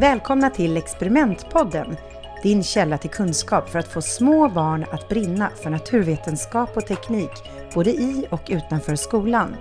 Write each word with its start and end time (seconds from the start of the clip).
Välkomna 0.00 0.50
till 0.50 0.76
Experimentpodden, 0.76 1.96
din 2.42 2.62
källa 2.62 2.98
till 2.98 3.10
kunskap 3.10 3.68
för 3.68 3.78
att 3.78 3.88
få 3.88 4.02
små 4.02 4.48
barn 4.48 4.86
att 4.92 5.08
brinna 5.08 5.50
för 5.62 5.70
naturvetenskap 5.70 6.76
och 6.76 6.86
teknik, 6.86 7.30
både 7.74 7.90
i 7.90 8.26
och 8.30 8.42
utanför 8.48 8.96
skolan. 8.96 9.56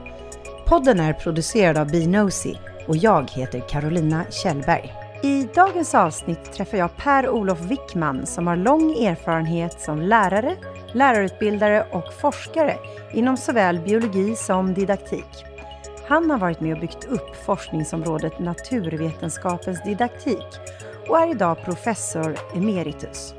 Podden 0.66 1.00
är 1.00 1.14
producerad 1.14 1.78
av 1.78 1.92
Binosi 1.92 2.58
och 2.88 2.98
jag 2.98 3.32
heter 3.32 3.60
Carolina 3.70 4.26
Kjellberg. 4.30 4.94
I 5.24 5.48
dagens 5.56 5.96
avsnitt 5.96 6.54
träffar 6.54 6.78
jag 6.78 6.98
Per-Olof 6.98 7.60
Wickman 7.62 8.26
som 8.26 8.48
har 8.48 8.56
lång 8.56 8.92
erfarenhet 8.92 9.82
som 9.82 10.02
lärare, 10.02 10.56
lärarutbildare 10.94 11.86
och 11.92 12.14
forskare 12.14 12.76
inom 13.14 13.38
såväl 13.38 13.80
biologi 13.80 14.36
som 14.36 14.74
didaktik. 14.74 15.46
Han 16.08 16.32
har 16.32 16.38
varit 16.38 16.60
med 16.60 16.74
och 16.74 16.80
byggt 16.80 17.06
upp 17.06 17.36
forskningsområdet 17.46 18.40
naturvetenskapens 18.40 19.84
didaktik 19.84 20.46
och 21.10 21.20
är 21.20 21.32
idag 21.32 21.58
professor 21.66 22.38
emeritus. 22.56 23.34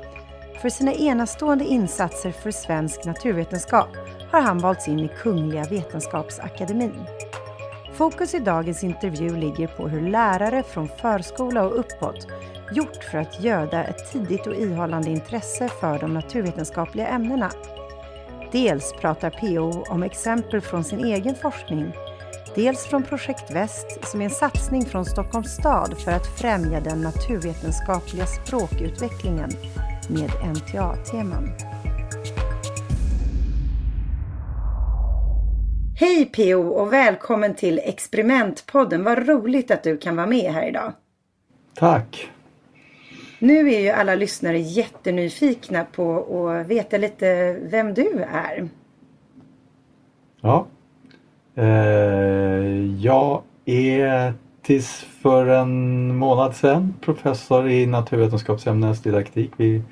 För 0.61 0.69
sina 0.69 0.93
enastående 0.93 1.65
insatser 1.65 2.31
för 2.31 2.51
svensk 2.51 3.05
naturvetenskap 3.05 3.89
har 4.31 4.41
han 4.41 4.57
valts 4.57 4.87
in 4.87 4.99
i 4.99 5.09
Kungliga 5.21 5.63
Vetenskapsakademin. 5.63 7.05
Fokus 7.93 8.33
i 8.33 8.39
dagens 8.39 8.83
intervju 8.83 9.37
ligger 9.37 9.67
på 9.67 9.87
hur 9.87 10.09
lärare 10.09 10.63
från 10.63 10.87
förskola 10.87 11.63
och 11.63 11.79
uppåt 11.79 12.27
gjort 12.71 13.03
för 13.11 13.17
att 13.17 13.43
göda 13.43 13.83
ett 13.83 14.11
tidigt 14.11 14.47
och 14.47 14.55
ihållande 14.55 15.09
intresse 15.09 15.69
för 15.69 15.99
de 15.99 16.13
naturvetenskapliga 16.13 17.07
ämnena. 17.07 17.51
Dels 18.51 18.93
pratar 18.93 19.29
PO 19.29 19.83
om 19.93 20.03
exempel 20.03 20.61
från 20.61 20.83
sin 20.83 21.05
egen 21.05 21.35
forskning 21.35 21.93
Dels 22.55 22.85
från 22.85 23.03
Projekt 23.03 23.51
Väst 23.51 24.07
som 24.07 24.21
är 24.21 24.25
en 24.25 24.31
satsning 24.31 24.85
från 24.85 25.05
Stockholms 25.05 25.55
stad 25.55 25.97
för 25.97 26.11
att 26.11 26.39
främja 26.39 26.79
den 26.79 27.01
naturvetenskapliga 27.01 28.25
språkutvecklingen 28.25 29.49
med 30.09 30.31
NTA-teman. 30.55 31.49
Hej 35.99 36.25
PO 36.25 36.69
och 36.69 36.93
välkommen 36.93 37.55
till 37.55 37.79
Experimentpodden. 37.83 39.03
Vad 39.03 39.27
roligt 39.27 39.71
att 39.71 39.83
du 39.83 39.97
kan 39.97 40.15
vara 40.15 40.27
med 40.27 40.53
här 40.53 40.69
idag. 40.69 40.93
Tack! 41.75 42.31
Nu 43.39 43.73
är 43.73 43.79
ju 43.79 43.89
alla 43.89 44.15
lyssnare 44.15 44.59
jättenyfikna 44.59 45.85
på 45.85 46.49
att 46.49 46.67
veta 46.67 46.97
lite 46.97 47.53
vem 47.61 47.93
du 47.93 48.25
är. 48.33 48.69
Ja, 50.41 50.67
Eh, 51.59 53.01
jag 53.01 53.41
är 53.65 54.33
tills 54.61 55.07
för 55.21 55.45
en 55.45 56.15
månad 56.17 56.55
sedan 56.55 56.93
professor 57.01 57.69
i 57.69 57.85
naturvetenskapsämnesdidaktik 57.85 59.51
vid 59.57 59.83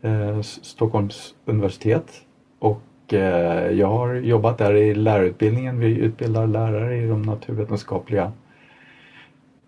eh, 0.00 0.40
Stockholms 0.40 1.34
universitet. 1.44 2.12
Och 2.58 3.12
eh, 3.12 3.70
jag 3.70 3.86
har 3.86 4.14
jobbat 4.14 4.58
där 4.58 4.74
i 4.74 4.94
lärarutbildningen. 4.94 5.78
Vi 5.78 5.98
utbildar 5.98 6.46
lärare 6.46 6.96
i 6.96 7.06
de 7.06 7.22
naturvetenskapliga 7.22 8.32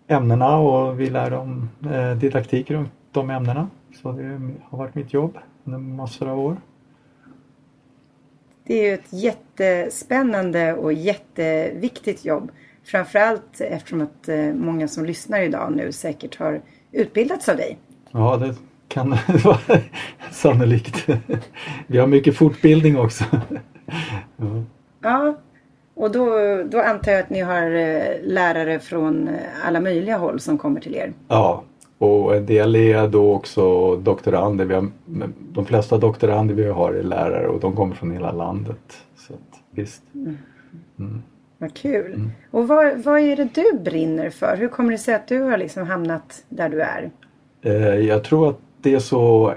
ämnena 0.07 0.57
och 0.57 1.01
vi 1.01 1.11
lär 1.11 1.31
dem 1.31 1.69
eh, 1.93 2.17
didaktik 2.17 2.71
runt 2.71 2.91
de 3.13 3.31
ämnena. 3.31 3.69
Så 4.03 4.13
det 4.13 4.41
har 4.65 4.79
varit 4.79 4.95
mitt 4.95 5.13
jobb 5.13 5.39
under 5.65 5.79
massor 5.79 6.29
av 6.29 6.41
år. 6.41 6.57
Det 8.67 8.75
är 8.75 8.89
ju 8.89 8.95
ett 8.95 9.13
jättespännande 9.13 10.75
och 10.75 10.93
jätteviktigt 10.93 12.25
jobb. 12.25 12.51
Framförallt 12.85 13.61
eftersom 13.61 14.01
att 14.01 14.29
eh, 14.29 14.53
många 14.55 14.89
som 14.89 15.05
lyssnar 15.05 15.41
idag 15.41 15.73
nu 15.77 15.93
säkert 15.93 16.39
har 16.39 16.61
utbildats 16.93 17.49
av 17.49 17.57
dig. 17.57 17.79
Ja, 18.11 18.37
det 18.37 18.55
kan 18.89 19.11
vara 19.45 19.81
sannolikt. 20.31 21.07
Vi 21.87 21.99
har 21.99 22.07
mycket 22.07 22.37
fortbildning 22.37 22.99
också. 22.99 23.25
Ja, 24.37 24.63
ja 25.03 25.35
och 25.95 26.11
då, 26.11 26.27
då 26.65 26.81
antar 26.81 27.13
jag 27.13 27.21
att 27.21 27.31
ni 27.31 27.41
har 27.41 27.71
eh, 27.71 28.23
lärare 28.23 28.81
från 28.81 29.29
eh, 29.29 29.35
alla 29.67 29.81
möjliga 29.81 30.17
håll 30.19 30.41
som 30.41 30.59
kommer 30.59 30.81
till 30.81 30.95
er. 30.95 31.13
Ja, 31.29 31.65
och 32.05 32.37
en 32.37 32.47
del 32.47 32.77
är 32.77 33.09
då 33.09 33.33
också 33.35 33.97
doktorander. 33.97 34.65
Vi 34.65 34.75
har, 34.75 34.89
de 35.53 35.67
flesta 35.67 35.99
doktorander 35.99 36.55
vi 36.55 36.69
har 36.69 36.93
är 36.93 37.03
lärare 37.03 37.49
och 37.49 37.61
de 37.61 37.77
kommer 37.77 37.95
från 37.95 38.11
hela 38.11 38.33
landet. 38.33 39.05
Så 39.17 39.33
att, 39.33 39.61
visst. 39.71 40.03
Mm. 40.15 40.39
Mm. 40.99 41.23
Vad 41.59 41.75
kul. 41.75 42.13
Mm. 42.13 42.31
Och 42.51 42.69
vad, 42.69 42.99
vad 42.99 43.21
är 43.21 43.37
det 43.37 43.49
du 43.55 43.79
brinner 43.79 44.31
för? 44.31 44.57
Hur 44.57 44.69
kommer 44.69 44.93
det 44.93 44.99
sig 44.99 45.15
att 45.15 45.29
du 45.29 45.41
har 45.41 45.59
liksom 45.59 45.87
hamnat 45.87 46.45
där 46.49 46.69
du 46.69 46.83
är? 46.83 47.11
Eh, 47.63 48.07
jag 48.07 48.25
tror 48.25 48.49
att 48.49 48.59
det 48.83 48.95
är 48.95 48.99
så 48.99 49.55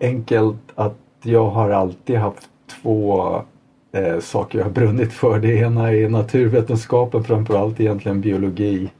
enkelt 0.00 0.56
att 0.74 0.98
jag 1.22 1.50
har 1.50 1.70
alltid 1.70 2.16
haft 2.16 2.48
två 2.82 3.34
eh, 3.92 4.18
saker 4.18 4.58
jag 4.58 4.64
har 4.64 4.72
brunnit 4.72 5.12
för. 5.12 5.38
Det 5.38 5.54
ena 5.54 5.92
är 5.92 6.08
naturvetenskapen, 6.08 7.24
framförallt 7.24 7.80
egentligen 7.80 8.20
biologi. 8.20 8.90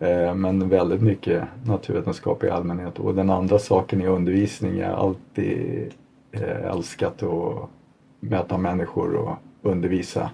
Eh, 0.00 0.34
men 0.34 0.68
väldigt 0.68 1.02
mycket 1.02 1.44
naturvetenskap 1.64 2.44
i 2.44 2.50
allmänhet. 2.50 2.98
Och 2.98 3.14
den 3.14 3.30
andra 3.30 3.58
saken 3.58 4.00
är 4.00 4.08
undervisning. 4.08 4.78
Jag 4.78 4.88
har 4.88 4.96
alltid 4.96 5.94
eh, 6.32 6.64
älskat 6.64 7.22
att 7.22 7.68
möta 8.20 8.58
människor 8.58 9.14
och 9.14 9.36
undervisa. 9.62 10.30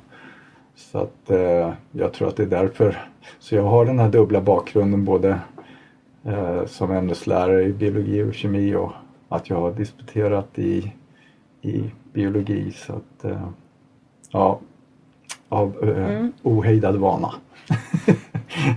Så 0.76 0.98
att 0.98 1.30
eh, 1.30 1.72
jag 1.92 2.12
tror 2.12 2.28
att 2.28 2.36
det 2.36 2.42
är 2.42 2.46
därför. 2.46 3.08
Så 3.38 3.54
jag 3.54 3.62
har 3.62 3.84
den 3.84 3.98
här 3.98 4.08
dubbla 4.08 4.40
bakgrunden 4.40 5.04
både 5.04 5.40
som 6.66 6.90
ämneslärare 6.90 7.62
i 7.62 7.72
biologi 7.72 8.22
och 8.22 8.34
kemi 8.34 8.74
och 8.74 8.92
att 9.28 9.50
jag 9.50 9.60
har 9.60 9.72
disputerat 9.72 10.58
i, 10.58 10.92
i 11.62 11.90
biologi. 12.12 12.72
Så 12.72 12.92
att, 12.92 13.24
ja, 14.30 14.60
av 15.48 15.82
mm. 15.82 16.32
ohejdad 16.42 16.96
vana. 16.96 17.34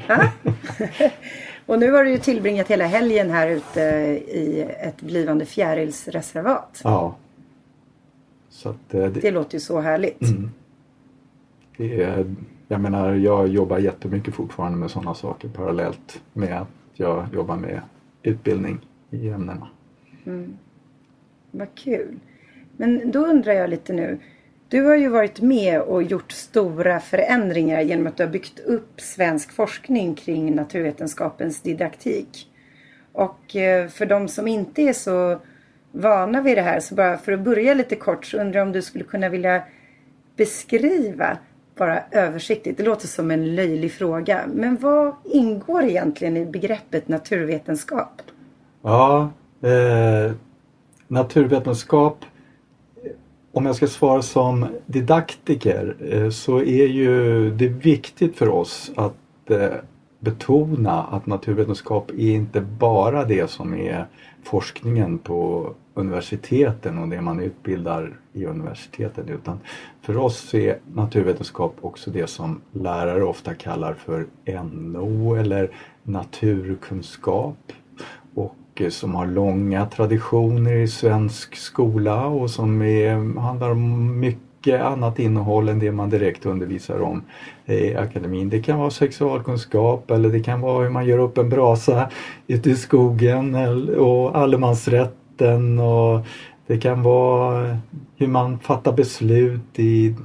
och 1.66 1.80
nu 1.80 1.92
har 1.92 2.04
du 2.04 2.12
ju 2.12 2.18
tillbringat 2.18 2.68
hela 2.68 2.86
helgen 2.86 3.30
här 3.30 3.48
ute 3.48 3.82
i 4.28 4.68
ett 4.80 5.02
blivande 5.02 5.46
fjärilsreservat. 5.46 6.82
Ja. 6.84 7.16
Så 8.50 8.70
att, 8.70 8.94
eh, 8.94 9.02
det, 9.02 9.20
det 9.20 9.32
låter 9.32 9.54
ju 9.54 9.60
så 9.60 9.80
härligt. 9.80 10.22
Mm. 10.22 10.50
Det 11.78 12.04
är, 12.04 12.36
jag 12.68 12.82
menar, 12.82 13.14
jag 13.14 13.48
jobbar 13.48 13.78
jättemycket 13.78 14.34
fortfarande 14.34 14.78
med 14.78 14.92
sådana 14.92 15.14
saker 15.14 15.50
parallellt 15.50 16.22
med 16.34 16.62
att 16.62 16.68
jag 16.94 17.28
jobbar 17.34 17.56
med 17.56 17.82
utbildning 18.24 18.80
i 19.10 19.30
ämnena. 19.30 19.68
Mm. 20.26 20.58
Vad 21.52 21.76
kul. 21.76 22.20
Men 22.78 23.12
då 23.12 23.20
undrar 23.20 23.54
jag 23.54 23.70
lite 23.70 23.94
nu. 23.94 24.20
Du 24.70 24.86
har 24.86 24.96
ju 24.96 25.10
varit 25.10 25.42
med 25.42 25.82
och 25.82 26.04
gjort 26.04 26.32
stora 26.32 27.00
förändringar 27.00 27.82
genom 27.82 28.08
att 28.08 28.18
du 28.18 28.24
har 28.24 28.32
byggt 28.32 28.60
upp 28.60 29.02
svensk 29.02 29.52
forskning 29.52 30.16
kring 30.16 30.56
naturvetenskapens 30.56 31.62
didaktik. 31.62 32.48
Och 33.14 33.56
eh, 33.56 33.88
för 33.88 34.06
de 34.06 34.28
som 34.28 34.48
inte 34.48 34.82
är 34.82 34.94
så 34.94 35.40
vana 35.92 36.42
vid 36.42 36.58
det 36.58 36.62
här, 36.62 36.80
så 36.80 36.96
bara 36.96 37.18
för 37.18 37.32
att 37.32 37.40
börja 37.40 37.74
lite 37.74 37.96
kort 37.96 38.26
så 38.26 38.38
undrar 38.38 38.60
jag 38.60 38.68
om 38.68 38.74
du 38.74 38.82
skulle 38.82 39.04
kunna 39.04 39.30
vilja 39.30 39.64
beskriva 40.36 41.38
bara 41.76 42.04
översiktligt, 42.12 42.78
det 42.78 42.84
låter 42.84 43.08
som 43.08 43.32
en 43.32 43.56
löjlig 43.56 43.92
fråga, 43.92 44.42
men 44.54 44.78
vad 44.78 45.16
ingår 45.24 45.84
egentligen 45.84 46.38
i 46.38 46.46
begreppet 46.46 47.08
naturvetenskap? 47.08 48.22
Ja, 48.82 49.32
eh, 49.62 50.32
naturvetenskap 51.08 52.26
om 53.58 53.66
jag 53.66 53.76
ska 53.76 53.88
svara 53.88 54.22
som 54.22 54.66
didaktiker 54.86 55.96
eh, 56.12 56.30
så 56.30 56.58
är 56.58 56.88
ju 56.88 57.50
det 57.52 57.68
viktigt 57.68 58.38
för 58.38 58.50
oss 58.50 58.92
att 58.96 59.52
eh, 59.52 59.70
betona 60.20 61.04
att 61.04 61.26
naturvetenskap 61.26 62.12
är 62.12 62.36
inte 62.36 62.62
bara 62.62 63.26
det 63.26 63.50
som 63.50 63.74
är 63.74 64.06
forskningen 64.44 65.18
på 65.18 65.70
universiteten 65.94 66.98
och 66.98 67.08
det 67.08 67.22
man 67.22 67.40
utbildar 67.40 68.20
i 68.34 68.46
universiteten 68.46 69.30
utan 69.30 69.60
för 70.02 70.18
oss 70.18 70.54
är 70.54 70.80
naturvetenskap 70.94 71.76
också 71.82 72.12
det 72.12 72.28
som 72.28 72.62
lärare 72.72 73.24
ofta 73.24 73.54
kallar 73.54 73.94
för 73.94 74.26
NO 74.64 75.36
eller 75.36 75.72
naturkunskap 76.04 77.58
böcker 78.78 78.90
som 78.90 79.16
har 79.16 79.28
långa 79.28 79.86
traditioner 79.86 80.74
i 80.74 80.88
svensk 80.88 81.56
skola 81.56 82.28
och 82.28 82.50
som 82.50 82.82
är, 82.82 83.40
handlar 83.40 83.72
om 83.72 84.20
mycket 84.20 84.82
annat 84.82 85.20
innehåll 85.20 85.70
än 85.70 85.80
det 85.80 85.92
man 85.92 86.10
direkt 86.10 86.46
undervisar 86.46 87.02
om 87.02 87.24
i 87.66 87.96
akademin. 87.96 88.50
Det 88.50 88.62
kan 88.62 88.80
vara 88.80 88.90
sexualkunskap 88.90 90.12
eller 90.12 90.30
det 90.30 90.40
kan 90.40 90.62
vara 90.62 90.84
hur 90.84 90.90
man 90.90 91.06
gör 91.06 91.20
upp 91.20 91.38
en 91.38 91.50
brasa 91.50 92.10
ute 92.48 92.70
i 92.70 92.76
skogen 92.76 93.56
och 93.98 94.38
allemansrätten 94.38 95.80
och 95.80 96.26
det 96.68 96.78
kan 96.78 97.04
vara 97.04 97.78
hur 98.18 98.28
man 98.28 98.60
fattar 98.60 98.92
beslut 98.92 99.80
i 99.80 100.16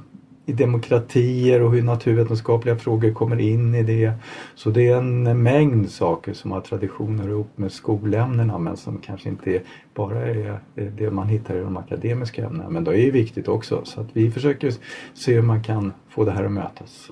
i 0.45 0.53
demokratier 0.53 1.61
och 1.61 1.71
hur 1.71 1.83
naturvetenskapliga 1.83 2.75
frågor 2.75 3.13
kommer 3.13 3.39
in 3.39 3.75
i 3.75 3.83
det. 3.83 4.13
Så 4.55 4.69
det 4.69 4.89
är 4.89 4.97
en 4.97 5.43
mängd 5.43 5.89
saker 5.89 6.33
som 6.33 6.51
har 6.51 6.61
traditioner 6.61 7.29
ihop 7.29 7.57
med 7.57 7.71
skolämnena 7.71 8.57
men 8.57 8.77
som 8.77 8.97
kanske 8.97 9.29
inte 9.29 9.61
bara 9.93 10.21
är 10.21 10.59
det 10.97 11.11
man 11.11 11.27
hittar 11.27 11.55
i 11.55 11.59
de 11.59 11.77
akademiska 11.77 12.45
ämnena. 12.45 12.69
Men 12.69 12.83
det 12.83 12.99
är 12.99 13.11
viktigt 13.11 13.47
också 13.47 13.81
så 13.85 14.01
att 14.01 14.07
vi 14.13 14.31
försöker 14.31 14.73
se 15.13 15.33
hur 15.33 15.41
man 15.41 15.63
kan 15.63 15.93
få 16.09 16.25
det 16.25 16.31
här 16.31 16.43
att 16.43 16.51
mötas. 16.51 17.09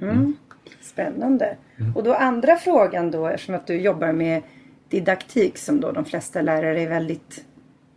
Mm. 0.00 0.36
Spännande. 0.80 1.56
Mm. 1.76 1.96
Och 1.96 2.02
då 2.02 2.14
andra 2.14 2.56
frågan 2.56 3.10
då 3.10 3.26
eftersom 3.26 3.54
att 3.54 3.66
du 3.66 3.80
jobbar 3.80 4.12
med 4.12 4.42
didaktik 4.88 5.58
som 5.58 5.80
då 5.80 5.92
de 5.92 6.04
flesta 6.04 6.42
lärare 6.42 6.80
är 6.80 6.88
väldigt 6.88 7.44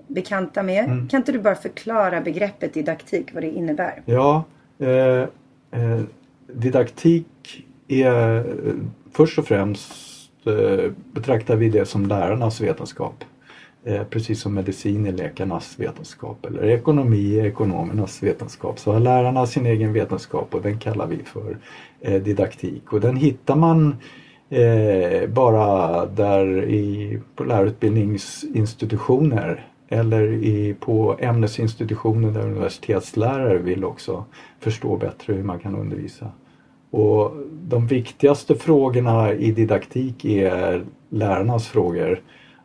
bekanta 0.08 0.64
med. 0.64 0.84
Mm. 0.84 1.08
Kan 1.08 1.18
inte 1.18 1.32
du 1.32 1.40
bara 1.40 1.56
förklara 1.56 2.22
begreppet 2.22 2.74
didaktik, 2.74 3.34
vad 3.34 3.44
det 3.44 3.50
innebär? 3.50 4.02
Ja, 4.06 4.44
eh, 4.80 5.28
eh, 5.82 6.02
didaktik 6.54 7.28
är 7.88 8.38
eh, 8.38 8.44
först 9.12 9.40
och 9.40 9.48
främst 9.48 9.92
eh, 10.46 10.92
betraktar 11.12 11.56
vi 11.56 11.70
det 11.70 11.86
som 11.86 12.06
lärarnas 12.06 12.62
vetenskap. 12.62 13.24
Precis 14.10 14.42
som 14.42 14.54
medicin 14.54 15.06
är 15.06 15.12
läkarnas 15.12 15.80
vetenskap 15.80 16.46
eller 16.46 16.64
ekonomi 16.64 17.40
är 17.40 17.46
ekonomernas 17.46 18.24
vetenskap. 18.24 18.80
Så 18.80 18.92
har 18.92 19.00
lärarna 19.00 19.46
sin 19.46 19.66
egen 19.66 19.94
vetenskap 19.94 20.56
och 20.56 20.62
den 20.62 20.80
kallar 20.80 21.08
vi 21.08 21.20
för 21.24 21.58
didaktik 22.20 22.94
och 22.94 23.02
den 23.02 23.16
hittar 23.16 23.56
man 23.56 23.96
bara 25.28 26.06
där 26.06 26.64
i, 26.64 27.20
på 27.36 27.44
lärarutbildningsinstitutioner 27.44 29.68
eller 29.94 30.32
i, 30.32 30.76
på 30.80 31.18
ämnesinstitutioner 31.20 32.32
där 32.32 32.42
universitetslärare 32.42 33.58
vill 33.58 33.84
också 33.86 34.26
förstå 34.60 34.98
bättre 34.98 35.34
hur 35.34 35.44
man 35.44 35.60
kan 35.60 35.76
undervisa. 35.76 36.32
Och 36.90 37.32
de 37.52 37.88
viktigaste 37.88 38.56
frågorna 38.56 39.34
i 39.34 39.52
didaktik 39.52 40.26
är 40.26 40.84
lärarnas 41.10 41.68
frågor. 41.68 42.22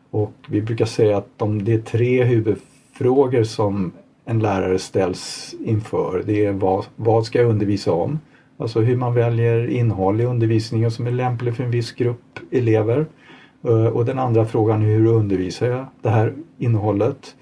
Och 0.09 0.33
vi 0.47 0.61
brukar 0.61 0.85
säga 0.85 1.17
att 1.17 1.27
de, 1.37 1.63
det 1.63 1.73
är 1.73 1.81
tre 1.81 2.23
huvudfrågor 2.23 3.43
som 3.43 3.91
en 4.25 4.39
lärare 4.39 4.79
ställs 4.79 5.55
inför. 5.65 6.23
Det 6.25 6.45
är 6.45 6.51
vad, 6.51 6.85
vad 6.95 7.25
ska 7.25 7.39
jag 7.39 7.49
undervisa 7.49 7.91
om? 7.91 8.19
Alltså 8.57 8.79
hur 8.79 8.97
man 8.97 9.13
väljer 9.13 9.67
innehåll 9.69 10.21
i 10.21 10.25
undervisningen 10.25 10.91
som 10.91 11.07
är 11.07 11.11
lämplig 11.11 11.55
för 11.55 11.63
en 11.63 11.71
viss 11.71 11.91
grupp 11.91 12.39
elever. 12.51 13.05
Eh, 13.63 13.85
och 13.85 14.05
den 14.05 14.19
andra 14.19 14.45
frågan 14.45 14.81
är 14.81 14.85
hur 14.85 15.07
undervisar 15.07 15.67
jag 15.67 15.85
det 16.01 16.09
här 16.09 16.33
innehållet? 16.57 17.35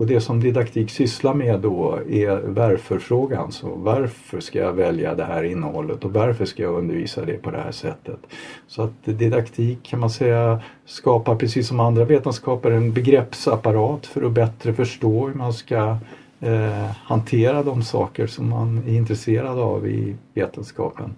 Och 0.00 0.06
det 0.06 0.20
som 0.20 0.40
didaktik 0.40 0.90
sysslar 0.90 1.34
med 1.34 1.60
då 1.60 1.98
är 2.08 2.40
varför-frågan. 2.46 3.52
Så 3.52 3.68
varför 3.74 4.40
ska 4.40 4.58
jag 4.58 4.72
välja 4.72 5.14
det 5.14 5.24
här 5.24 5.42
innehållet 5.42 6.04
och 6.04 6.12
varför 6.12 6.44
ska 6.44 6.62
jag 6.62 6.74
undervisa 6.74 7.24
det 7.24 7.42
på 7.42 7.50
det 7.50 7.58
här 7.58 7.72
sättet? 7.72 8.18
Så 8.66 8.82
att 8.82 9.04
didaktik 9.04 9.82
kan 9.82 10.00
man 10.00 10.10
säga 10.10 10.60
skapar 10.84 11.36
precis 11.36 11.68
som 11.68 11.80
andra 11.80 12.04
vetenskaper 12.04 12.70
en 12.70 12.92
begreppsapparat 12.92 14.06
för 14.06 14.22
att 14.22 14.32
bättre 14.32 14.74
förstå 14.74 15.26
hur 15.26 15.34
man 15.34 15.52
ska 15.52 15.96
eh, 16.40 16.90
hantera 17.04 17.62
de 17.62 17.82
saker 17.82 18.26
som 18.26 18.48
man 18.48 18.78
är 18.78 18.96
intresserad 18.96 19.58
av 19.58 19.88
i 19.88 20.16
vetenskapen. 20.34 21.14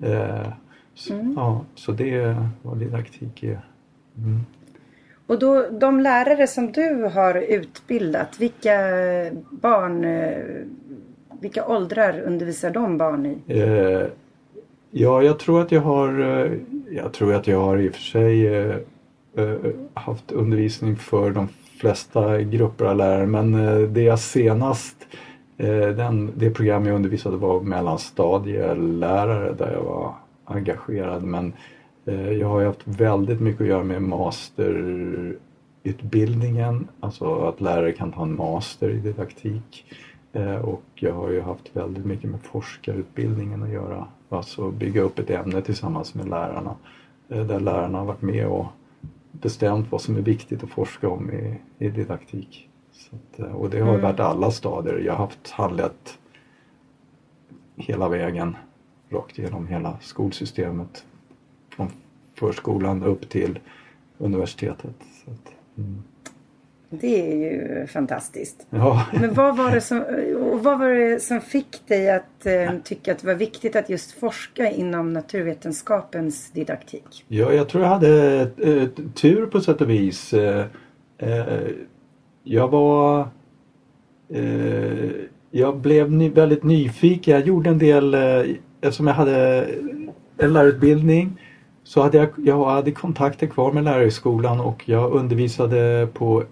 Eh, 0.00 0.48
så, 0.94 1.14
mm. 1.14 1.34
ja, 1.36 1.60
så 1.74 1.92
det 1.92 2.14
är 2.14 2.48
vad 2.62 2.78
didaktik 2.78 3.42
är. 3.42 3.60
Mm. 4.18 4.40
Och 5.26 5.38
då, 5.38 5.66
de 5.70 6.00
lärare 6.00 6.46
som 6.46 6.72
du 6.72 7.10
har 7.14 7.34
utbildat, 7.34 8.40
vilka 8.40 8.78
barn, 9.50 10.04
eh, 10.04 10.44
vilka 11.40 11.66
åldrar 11.66 12.20
undervisar 12.20 12.70
de 12.70 12.98
barn 12.98 13.26
i? 13.26 13.38
Eh, 13.46 14.06
ja, 14.90 15.22
jag 15.22 15.38
tror 15.38 15.60
att 15.60 15.72
jag 15.72 15.80
har, 15.80 16.20
eh, 16.20 16.52
jag 16.90 17.12
tror 17.12 17.34
att 17.34 17.46
jag 17.46 17.60
har 17.60 17.78
i 17.78 17.88
och 17.88 17.94
för 17.94 18.02
sig 18.02 18.46
eh, 18.46 18.76
eh 19.36 19.56
haft 19.94 20.32
undervisning 20.32 20.96
för 20.96 21.30
de 21.30 21.48
flesta 21.80 22.40
grupper 22.40 22.84
av 22.84 22.96
lärare 22.96 23.26
men 23.26 23.52
det 23.94 24.02
jag 24.02 24.18
senast 24.18 24.96
den, 25.96 26.32
det 26.36 26.50
program 26.50 26.86
jag 26.86 26.96
undervisade 26.96 27.36
var 27.36 27.60
mellanstadielärare 27.60 29.52
där 29.52 29.72
jag 29.72 29.82
var 29.82 30.14
engagerad 30.44 31.22
men 31.22 31.52
Eh, 31.52 31.83
jag 32.12 32.48
har 32.48 32.64
haft 32.64 32.88
väldigt 32.88 33.40
mycket 33.40 33.60
att 33.60 33.66
göra 33.66 33.84
med 33.84 34.02
masterutbildningen, 34.02 36.88
alltså 37.00 37.34
att 37.34 37.60
lärare 37.60 37.92
kan 37.92 38.12
ta 38.12 38.22
en 38.22 38.36
master 38.36 38.90
i 38.90 39.00
didaktik. 39.00 39.84
Eh, 40.34 40.56
och 40.56 40.82
jag 40.94 41.14
har 41.14 41.30
ju 41.30 41.40
haft 41.40 41.76
väldigt 41.76 42.04
mycket 42.04 42.30
med 42.30 42.40
forskarutbildningen 42.40 43.62
att 43.62 43.70
göra, 43.70 44.06
alltså 44.28 44.70
bygga 44.70 45.02
upp 45.02 45.18
ett 45.18 45.30
ämne 45.30 45.62
tillsammans 45.62 46.14
med 46.14 46.28
lärarna. 46.28 46.76
Eh, 47.28 47.46
där 47.46 47.60
lärarna 47.60 47.98
har 47.98 48.04
varit 48.04 48.22
med 48.22 48.46
och 48.46 48.66
bestämt 49.32 49.92
vad 49.92 50.00
som 50.00 50.16
är 50.16 50.20
viktigt 50.20 50.64
att 50.64 50.70
forska 50.70 51.08
om 51.08 51.30
i, 51.30 51.60
i 51.78 51.88
didaktik. 51.88 52.68
Att, 53.10 53.54
och 53.54 53.70
det 53.70 53.80
har 53.80 53.88
mm. 53.88 54.02
varit 54.02 54.20
alla 54.20 54.50
stadier. 54.50 54.98
Jag 54.98 55.12
har 55.12 55.18
haft 55.18 55.50
handlett 55.50 56.18
hela 57.76 58.08
vägen 58.08 58.56
rakt 59.10 59.38
igenom 59.38 59.66
hela 59.66 59.98
skolsystemet 60.00 61.04
förskolan 62.34 63.02
upp 63.02 63.28
till 63.28 63.58
universitetet. 64.18 64.94
Att, 65.26 65.52
mm. 65.78 66.02
Det 67.00 67.32
är 67.32 67.36
ju 67.36 67.86
fantastiskt. 67.86 68.66
Ja. 68.70 69.06
Men 69.12 69.34
vad 69.34 69.56
var, 69.56 69.70
det 69.70 69.80
som, 69.80 70.04
vad 70.62 70.78
var 70.78 70.88
det 70.88 71.20
som 71.20 71.40
fick 71.40 71.86
dig 71.86 72.10
att 72.10 72.46
eh, 72.46 72.70
tycka 72.84 73.12
att 73.12 73.18
det 73.18 73.26
var 73.26 73.34
viktigt 73.34 73.76
att 73.76 73.90
just 73.90 74.12
forska 74.12 74.70
inom 74.70 75.12
naturvetenskapens 75.12 76.50
didaktik? 76.50 77.24
Ja, 77.28 77.52
jag 77.52 77.68
tror 77.68 77.82
jag 77.82 77.90
hade 77.90 78.40
eh, 78.40 78.88
tur 79.14 79.46
på 79.46 79.60
sätt 79.60 79.80
och 79.80 79.90
vis. 79.90 80.34
Eh, 80.34 80.66
eh 81.18 81.44
jag 82.44 82.68
var... 82.68 83.28
Eh, 84.28 85.10
jag 85.50 85.76
blev 85.76 86.12
ny, 86.12 86.30
väldigt 86.30 86.62
nyfiken. 86.62 87.34
Jag 87.34 87.46
gjorde 87.46 87.70
en 87.70 87.78
del, 87.78 88.14
eh, 88.14 88.20
eftersom 88.80 89.06
jag 89.06 89.14
hade 89.14 89.68
en 90.38 90.52
lärarutbildning 90.52 91.40
så 91.84 92.02
hade 92.02 92.18
jag, 92.18 92.28
jag 92.36 92.64
hade 92.64 92.90
kontakter 92.90 93.46
kvar 93.46 93.72
med 93.72 93.84
lärarhögskolan 93.84 94.60
och 94.60 94.82
jag 94.88 95.12
undervisade 95.12 96.08
på 96.14 96.44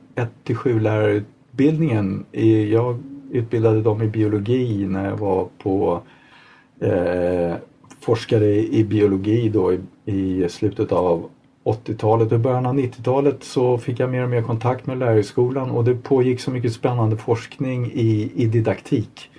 1-7 0.45 0.81
lärarutbildningen. 0.81 2.25
Jag 2.71 3.03
utbildade 3.31 3.83
dem 3.83 4.03
i 4.03 4.07
biologi 4.07 4.87
när 4.87 5.09
jag 5.09 5.17
var 5.17 5.49
på 5.59 6.01
eh, 6.81 7.55
forskare 8.01 8.47
i 8.55 8.85
biologi 8.85 9.49
då 9.49 9.73
i, 9.73 9.81
i 10.05 10.49
slutet 10.49 10.93
av 10.93 11.29
80-talet 11.65 12.33
och 12.33 12.41
början 12.41 12.67
av 12.67 12.75
90-talet 12.75 13.45
så 13.45 13.79
fick 13.79 14.01
jag 14.01 14.11
mer 14.11 14.23
och 14.23 14.31
mer 14.31 14.43
kontakt 14.43 14.87
med 14.87 14.99
lärarhögskolan 14.99 15.71
och 15.71 15.85
det 15.85 15.95
pågick 15.95 16.41
så 16.41 16.51
mycket 16.51 16.73
spännande 16.73 17.17
forskning 17.17 17.91
i, 17.95 18.33
i 18.35 18.47
didaktik. 18.47 19.31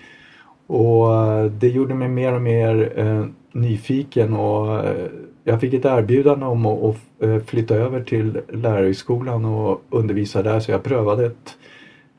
Och 0.67 1.15
eh, 1.15 1.45
det 1.45 1.67
gjorde 1.67 1.93
mig 1.95 2.09
mer 2.09 2.33
och 2.33 2.41
mer 2.41 2.93
eh, 2.99 3.25
nyfiken 3.51 4.33
och 4.33 4.85
eh, 4.85 5.09
jag 5.43 5.61
fick 5.61 5.73
ett 5.73 5.85
erbjudande 5.85 6.45
om 6.45 6.65
att, 6.65 6.97
eh, 7.19 7.39
flytta 7.39 7.75
över 7.75 8.03
till 8.03 8.41
lärarhögskolan 8.49 9.45
och 9.45 9.81
undervisa 9.89 10.43
där 10.43 10.59
så 10.59 10.71
jag 10.71 10.83
prövade 10.83 11.25
ett, 11.25 11.57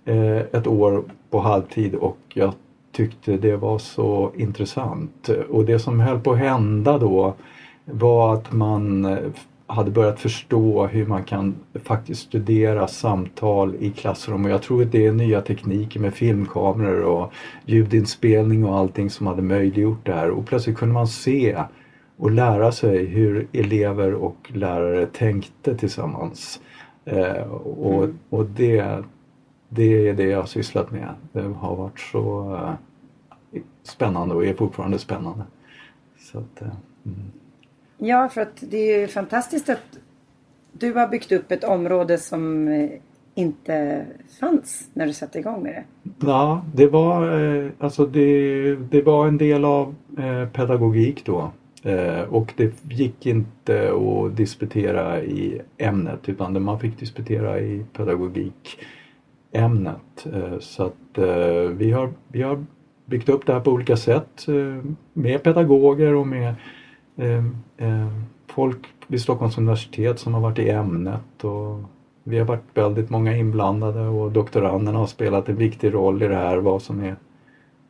eh, 0.05 0.37
ett 0.37 0.67
år 0.67 1.05
på 1.31 1.41
halvtid 1.41 1.95
och 1.95 2.19
jag 2.35 2.53
tyckte 2.93 3.37
det 3.37 3.57
var 3.57 3.79
så 3.79 4.33
intressant. 4.37 5.31
Och 5.51 5.65
det 5.65 5.79
som 5.79 6.01
höll 6.01 6.21
på 6.21 6.33
att 6.33 6.39
hända 6.39 6.99
då 6.99 7.35
var 7.85 8.35
att 8.35 8.53
man 8.53 9.05
eh, 9.05 9.19
hade 9.67 9.91
börjat 9.91 10.21
förstå 10.21 10.87
hur 10.87 11.07
man 11.07 11.25
kan 11.25 11.55
faktiskt 11.85 12.21
studera 12.21 12.89
samtal 12.89 13.75
i 13.81 13.91
klassrum 13.91 14.45
och 14.45 14.51
jag 14.51 14.63
tror 14.63 14.83
att 14.83 14.93
det 14.93 15.07
är 15.07 15.13
nya 15.13 15.41
tekniker 15.41 16.01
med 16.01 16.15
filmkameror 16.15 17.03
och 17.03 17.33
ljudinspelning 17.65 18.65
och 18.65 18.77
allting 18.77 19.11
som 19.11 19.27
hade 19.27 19.43
möjliggjort 19.43 20.07
det 20.07 20.13
här 20.13 20.31
och 20.31 20.47
plötsligt 20.47 20.77
kunde 20.77 20.95
man 20.95 21.09
se 21.09 21.57
och 22.17 22.31
lära 22.31 22.73
sig 22.73 23.05
hur 23.05 23.49
elever 23.53 24.15
och 24.15 24.51
lärare 24.55 25.07
tänkte 25.07 25.77
tillsammans. 25.77 26.61
Eh, 27.05 27.53
och, 27.53 28.05
mm. 28.05 28.19
och 28.31 28.47
det, 28.47 29.05
det 29.69 30.09
är 30.09 30.15
det 30.15 30.25
jag 30.25 30.39
har 30.39 30.47
sysslat 30.47 30.91
med. 30.91 31.09
Det 31.33 31.43
har 31.43 31.77
varit 31.77 32.01
så 32.01 32.55
eh, 32.55 33.63
spännande 33.83 34.35
och 34.35 34.47
är 34.47 34.55
fortfarande 34.55 34.99
spännande. 34.99 35.45
Så 36.19 36.39
att, 36.39 36.63
eh, 36.63 36.69
mm. 37.07 37.33
Ja, 37.99 38.29
för 38.29 38.41
att 38.41 38.57
det 38.61 38.77
är 38.77 39.01
ju 39.01 39.09
fantastiskt 39.09 39.69
att 39.69 39.99
du 40.73 40.93
har 40.93 41.09
byggt 41.09 41.33
upp 41.33 41.53
ett 41.53 41.65
område 41.65 42.19
som 42.19 42.69
eh, 42.69 42.91
inte 43.35 44.07
fanns 44.41 44.91
när 44.93 45.07
du 45.07 45.13
satte 45.13 45.39
igång 45.39 45.63
med 45.63 45.73
det. 45.73 45.85
Ja, 46.27 46.65
det 46.75 46.87
var, 46.87 47.41
eh, 47.41 47.71
alltså 47.79 48.07
det, 48.07 48.75
det 48.75 49.03
var 49.03 49.27
en 49.27 49.39
del 49.39 49.65
av 49.65 49.95
eh, 50.19 50.49
pedagogik 50.49 51.27
då. 51.27 51.53
Eh, 51.85 52.21
och 52.21 52.53
det 52.57 52.73
gick 52.89 53.27
inte 53.27 53.93
att 53.93 54.37
disputera 54.37 55.23
i 55.23 55.61
ämnet 55.79 56.29
utan 56.29 56.63
man 56.63 56.81
fick 56.81 56.99
disputera 56.99 57.61
i 57.61 57.85
pedagogikämnet. 57.93 60.27
Eh, 60.33 60.59
så 60.61 60.83
att 60.83 61.19
eh, 61.19 61.69
vi 61.77 61.93
har, 61.93 62.13
vi 62.29 62.43
har 62.43 62.65
byggt 63.05 63.29
upp 63.29 63.47
det 63.47 63.53
här 63.53 63.61
på 63.61 63.71
olika 63.71 63.97
sätt 63.97 64.49
eh, 64.49 64.85
med 65.13 65.43
pedagoger 65.43 66.15
och 66.15 66.27
med 66.27 66.55
eh, 67.17 67.45
eh, 67.77 68.09
folk 68.47 68.87
vid 69.07 69.21
Stockholms 69.21 69.59
universitet 69.59 70.19
som 70.19 70.35
har 70.35 70.41
varit 70.41 70.59
i 70.59 70.71
ämnet. 70.71 71.45
Och 71.45 71.81
vi 72.23 72.39
har 72.39 72.47
varit 72.47 72.65
väldigt 72.75 73.11
många 73.11 73.37
inblandade 73.37 74.01
och 74.01 74.33
doktoranderna 74.33 74.99
har 74.99 75.07
spelat 75.07 75.49
en 75.49 75.57
viktig 75.57 75.95
roll 75.95 76.23
i 76.23 76.29
det 76.29 76.37
här, 76.37 76.57
vad 76.57 76.83
som 76.83 77.01
är 77.01 77.17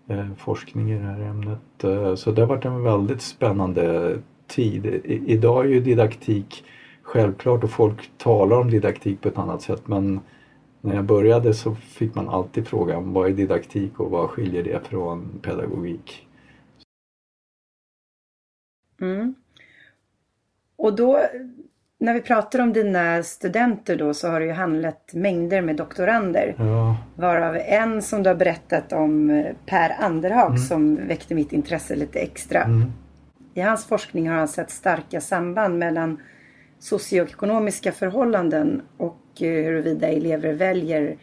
Eh, 0.06 0.34
forskning 0.36 0.90
i 0.90 0.98
det 0.98 1.04
här 1.04 1.20
ämnet. 1.20 1.84
Eh, 1.84 2.14
så 2.14 2.30
det 2.30 2.42
har 2.42 2.48
varit 2.48 2.64
en 2.64 2.82
väldigt 2.82 3.22
spännande 3.22 4.18
tid. 4.46 4.86
I, 4.86 5.22
idag 5.26 5.64
är 5.64 5.68
ju 5.68 5.80
didaktik 5.80 6.64
självklart 7.02 7.64
och 7.64 7.70
folk 7.70 8.10
talar 8.18 8.60
om 8.60 8.70
didaktik 8.70 9.20
på 9.20 9.28
ett 9.28 9.38
annat 9.38 9.62
sätt 9.62 9.88
men 9.88 10.20
när 10.80 10.94
jag 10.94 11.04
började 11.04 11.54
så 11.54 11.74
fick 11.74 12.14
man 12.14 12.28
alltid 12.28 12.66
frågan 12.66 13.12
vad 13.12 13.28
är 13.28 13.32
didaktik 13.32 14.00
och 14.00 14.10
vad 14.10 14.30
skiljer 14.30 14.62
det 14.62 14.86
från 14.88 15.38
pedagogik? 15.42 16.28
Mm. 19.00 19.34
Och 20.76 20.96
då, 20.96 21.20
när 22.04 22.14
vi 22.14 22.20
pratar 22.20 22.58
om 22.58 22.72
dina 22.72 23.22
studenter 23.22 23.96
då 23.96 24.14
så 24.14 24.28
har 24.28 24.40
det 24.40 24.46
ju 24.46 24.52
handlat 24.52 25.10
mängder 25.14 25.60
med 25.62 25.76
doktorander. 25.76 26.54
Ja. 26.58 26.96
Varav 27.16 27.56
en 27.56 28.02
som 28.02 28.22
du 28.22 28.30
har 28.30 28.34
berättat 28.36 28.92
om, 28.92 29.30
eh, 29.30 29.46
Per 29.66 29.96
Anderhag, 30.00 30.46
Mm. 30.50 30.58
som 30.58 30.96
väckte 31.08 31.34
mitt 31.34 31.52
intresse 31.52 31.96
lite 31.96 32.18
extra. 32.18 32.62
Mm. 32.62 32.92
I 33.54 33.60
hans 33.60 33.84
forskning 33.86 34.28
har 34.28 34.36
han 34.36 34.48
sett 34.48 34.70
starka 34.70 35.20
samband 35.20 35.78
mellan 35.78 36.20
socioekonomiska 36.78 37.92
förhållanden 37.92 38.82
och 38.96 39.20
eh, 39.40 39.46
huruvida 39.64 40.08
elever 40.08 40.52
väljer 40.52 41.16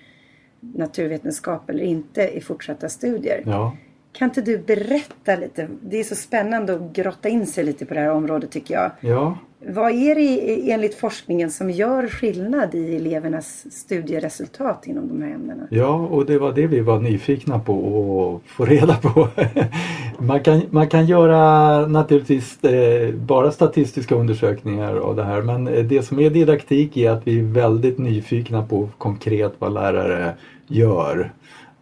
naturvetenskap 0.59 1.69
eller 1.69 1.83
inte 1.83 2.38
i 2.38 2.41
fortsatta 2.41 2.89
studier. 2.89 3.43
Ja. 3.45 3.75
Kan 4.13 4.29
inte 4.29 4.41
du 4.41 4.57
berätta 4.57 5.35
lite? 5.35 5.67
Det 5.81 5.97
är 6.00 6.03
så 6.03 6.15
spännande 6.15 6.73
att 6.73 6.93
grotta 6.93 7.29
in 7.29 7.47
sig 7.47 7.63
lite 7.63 7.85
på 7.85 7.93
det 7.93 8.00
här 8.00 8.11
området 8.11 8.51
tycker 8.51 8.73
jag. 8.73 8.91
ja, 9.01 9.38
vad 9.68 9.91
är 9.91 10.15
det 10.15 10.72
enligt 10.72 10.96
forskningen 10.96 11.51
som 11.51 11.70
gör 11.70 12.08
skillnad 12.08 12.75
i 12.75 12.96
elevernas 12.96 13.65
studieresultat 13.72 14.88
inom 14.88 15.08
de 15.08 15.22
här 15.22 15.34
ämnena? 15.34 15.68
Ja, 15.70 15.96
och 15.96 16.25
det 16.25 16.38
var 16.38 16.53
det 16.53 16.68
vi 16.68 16.80
var 16.80 17.00
nyfikna 17.00 17.60
på 17.60 18.41
att 18.46 18.51
få 18.51 18.65
reda 18.65 18.96
på. 18.96 19.27
Man 20.18 20.44
kan, 20.44 20.62
man 20.70 20.89
kan 20.89 21.06
göra 21.06 21.88
naturligtvis 21.88 22.63
eh, 22.63 23.13
bara 23.13 23.51
statistiska 23.51 24.15
undersökningar 24.15 24.96
av 24.96 25.15
det 25.15 25.24
här 25.24 25.41
men 25.41 25.68
eh, 25.68 25.86
det 25.86 26.01
som 26.01 26.20
är 26.20 26.30
didaktik 26.30 26.98
är 26.98 27.12
att 27.12 27.27
vi 27.27 27.39
är 27.39 27.44
väldigt 27.44 27.98
nyfikna 27.98 28.63
på 28.63 28.89
konkret 28.98 29.53
vad 29.60 29.74
lärare 29.74 30.34
gör 30.68 31.32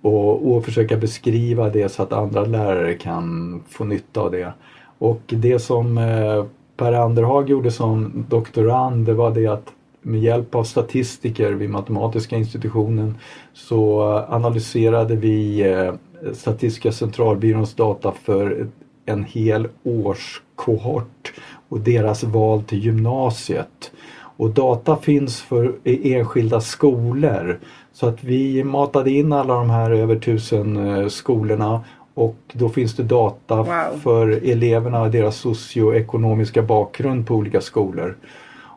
och, 0.01 0.51
och 0.51 0.65
försöka 0.65 0.97
beskriva 0.97 1.69
det 1.69 1.89
så 1.89 2.03
att 2.03 2.13
andra 2.13 2.45
lärare 2.45 2.93
kan 2.93 3.59
få 3.69 3.83
nytta 3.83 4.21
av 4.21 4.31
det. 4.31 4.53
Och 4.97 5.21
det 5.27 5.59
som 5.59 5.97
eh, 5.97 6.45
Per 6.79 6.93
Anderhag 6.93 7.49
gjorde 7.49 7.71
som 7.71 8.25
doktorand 8.29 9.05
det 9.05 9.13
var 9.13 9.31
det 9.31 9.47
att 9.47 9.73
med 10.01 10.19
hjälp 10.19 10.55
av 10.55 10.63
statistiker 10.63 11.51
vid 11.51 11.69
Matematiska 11.69 12.35
institutionen 12.35 13.15
så 13.53 14.01
analyserade 14.29 15.15
vi 15.15 15.61
eh, 15.61 15.93
Statistiska 16.33 16.91
centralbyråns 16.91 17.73
data 17.73 18.13
för 18.23 18.67
en 19.05 19.23
hel 19.23 19.67
årskohort 19.83 21.33
och 21.69 21.79
deras 21.79 22.23
val 22.23 22.63
till 22.63 22.85
gymnasiet. 22.85 23.91
Och 24.37 24.49
data 24.49 24.95
finns 24.95 25.41
för 25.41 25.75
enskilda 25.83 26.61
skolor. 26.61 27.59
Så 27.93 28.07
att 28.07 28.23
vi 28.23 28.63
matade 28.63 29.11
in 29.11 29.33
alla 29.33 29.53
de 29.53 29.69
här 29.69 29.91
över 29.91 30.15
tusen 30.15 30.77
eh, 30.77 31.07
skolorna 31.07 31.83
och 32.19 32.35
då 32.53 32.69
finns 32.69 32.95
det 32.95 33.03
data 33.03 33.55
Wow. 33.55 33.99
för 34.03 34.27
eleverna 34.51 35.01
och 35.01 35.11
deras 35.11 35.35
socioekonomiska 35.37 36.61
bakgrund 36.61 37.27
på 37.27 37.35
olika 37.35 37.61
skolor. 37.61 38.17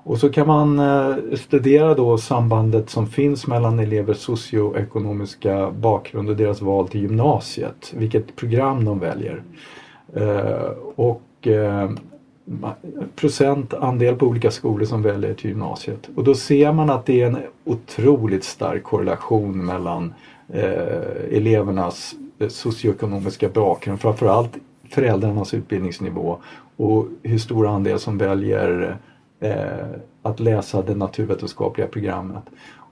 Och 0.05 0.19
så 0.19 0.29
kan 0.29 0.47
man 0.47 0.79
eh, 0.79 1.15
studera 1.37 1.95
då 1.95 2.19
sambandet 2.19 2.91
som 2.91 3.07
finns 3.07 3.47
mellan 3.47 3.79
elevers 3.79 4.17
socioekonomiska 4.19 5.71
bakgrund 5.71 6.29
och 6.31 6.37
deras 6.37 6.63
val 6.63 6.89
till 6.89 7.03
gymnasiet, 7.03 7.93
vilket 7.97 8.37
program 8.37 8.85
de 8.85 8.99
väljer. 8.99 9.43
Eh, 10.15 10.71
och 10.97 11.23
eh, 11.47 11.91
ma- 12.47 12.75
procent 13.17 13.75
andel 13.75 14.17
på 14.17 14.27
olika 14.27 14.51
skolor 14.51 14.85
som 14.87 15.03
väljer 15.03 15.35
till 15.35 15.51
gymnasiet. 15.51 16.09
Och 16.17 16.25
då 16.25 16.35
ser 16.35 16.73
man 16.73 16.91
att 16.91 17.07
det 17.07 17.21
är 17.21 17.27
en 17.27 17.39
otroligt 17.65 18.45
stark 18.45 18.83
korrelation 18.83 19.67
mellan 19.67 20.15
elevernas 21.31 22.15
socioekonomiska 22.49 23.49
bakgrund, 23.49 24.01
framförallt 24.01 24.57
föräldrarnas 24.91 25.55
utbildningsnivå 25.55 26.39
och 26.77 27.07
hur 27.23 27.39
stor 27.39 27.67
andel 27.67 27.99
som 27.99 28.19
väljer 28.19 28.97
eh, 29.41 29.87
att 30.23 30.41
läsa 30.41 30.83
det 30.83 30.95
naturvetenskapliga 30.95 31.87
programmet. 31.87 32.45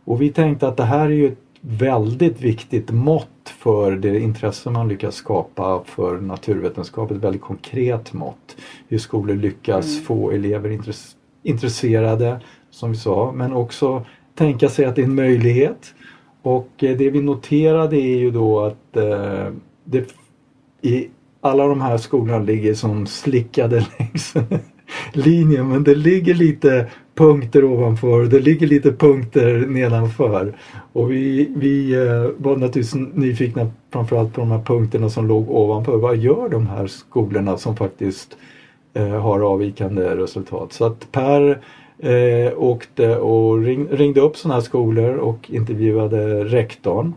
Och 0.05 0.23
vi 0.23 0.31
tänkte 0.33 0.69
att 0.69 0.77
det 0.77 0.85
här 0.85 1.05
är 1.07 1.11
ju 1.11 1.27
ett 1.27 1.39
väldigt 1.61 2.41
viktigt 2.41 2.91
mått 2.91 3.55
för 3.59 3.93
det 3.93 4.21
intresse 4.21 4.71
man 4.71 4.89
lyckas 4.89 5.15
skapa 5.15 5.83
för 5.85 6.21
naturvetenskap, 6.21 7.11
ett 7.11 7.17
väldigt 7.17 7.43
konkret 7.43 8.13
mått. 8.13 8.57
Hur 8.89 8.99
skolor 8.99 9.35
lyckas 9.35 10.05
få 10.05 10.31
elever 10.31 10.71
intress- 10.71 11.15
intresserade, 11.43 12.41
som 12.71 12.91
vi 12.91 12.97
sa, 12.97 13.33
men 13.33 13.53
också 13.53 14.05
tänka 14.35 14.69
sig 14.69 14.85
att 14.85 14.97
det 14.97 15.03
är 15.03 15.07
en 15.07 15.15
möjlighet. 15.15 15.95
Och 16.43 16.85
eh, 16.85 16.97
det 16.97 17.11
vi 17.11 17.21
noterade 17.21 17.97
är 17.97 18.17
ju 18.19 18.31
då 18.31 18.61
att 18.61 18.97
eh, 18.97 19.47
det 19.85 20.15
i 20.83 21.09
alla 21.41 21.67
de 21.67 21.81
här 21.81 21.97
skolorna 21.97 22.39
ligger 22.39 22.75
som 22.75 23.07
slickade 23.07 23.87
längs 23.99 24.35
linjen 25.13 25.69
men 25.69 25.85
det 25.85 25.95
ligger 25.95 26.35
lite 26.35 26.87
punkter 27.15 27.65
ovanför 27.65 28.21
och 28.21 28.29
det 28.29 28.41
ligger 28.41 28.67
lite 28.67 28.93
punkter 28.93 29.67
nedanför. 29.67 30.55
Och 30.93 31.11
vi, 31.11 31.53
vi 31.57 31.93
eh, 31.93 32.31
var 32.37 32.57
naturligtvis 32.57 32.95
nyfikna 33.15 33.71
framförallt 33.93 34.35
på 34.35 34.41
de 34.41 34.51
här 34.51 34.63
punkterna 34.63 35.11
som 35.11 35.29
låg 35.29 35.51
ovanför. 35.51 35.97
Vad 35.97 36.17
gör 36.17 36.49
de 36.49 36.67
här 36.67 36.87
skolorna 36.87 37.57
som 37.57 37.77
faktiskt 37.77 38.37
eh, 38.95 39.09
har 39.09 39.41
avvikande 39.41 40.17
resultat? 40.17 40.73
Så 40.73 40.85
att 40.85 41.13
Per 41.13 41.61
eh, 42.03 42.53
åkte 42.57 43.17
och 43.17 43.63
ring, 43.63 43.89
ringde 43.91 44.21
upp 44.21 44.37
sådana 44.37 44.55
här 44.55 44.63
skolor 44.63 45.17
och 45.17 45.51
intervjuade 45.51 46.45
rektorn. 46.45 47.15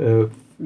Eh, 0.00 0.24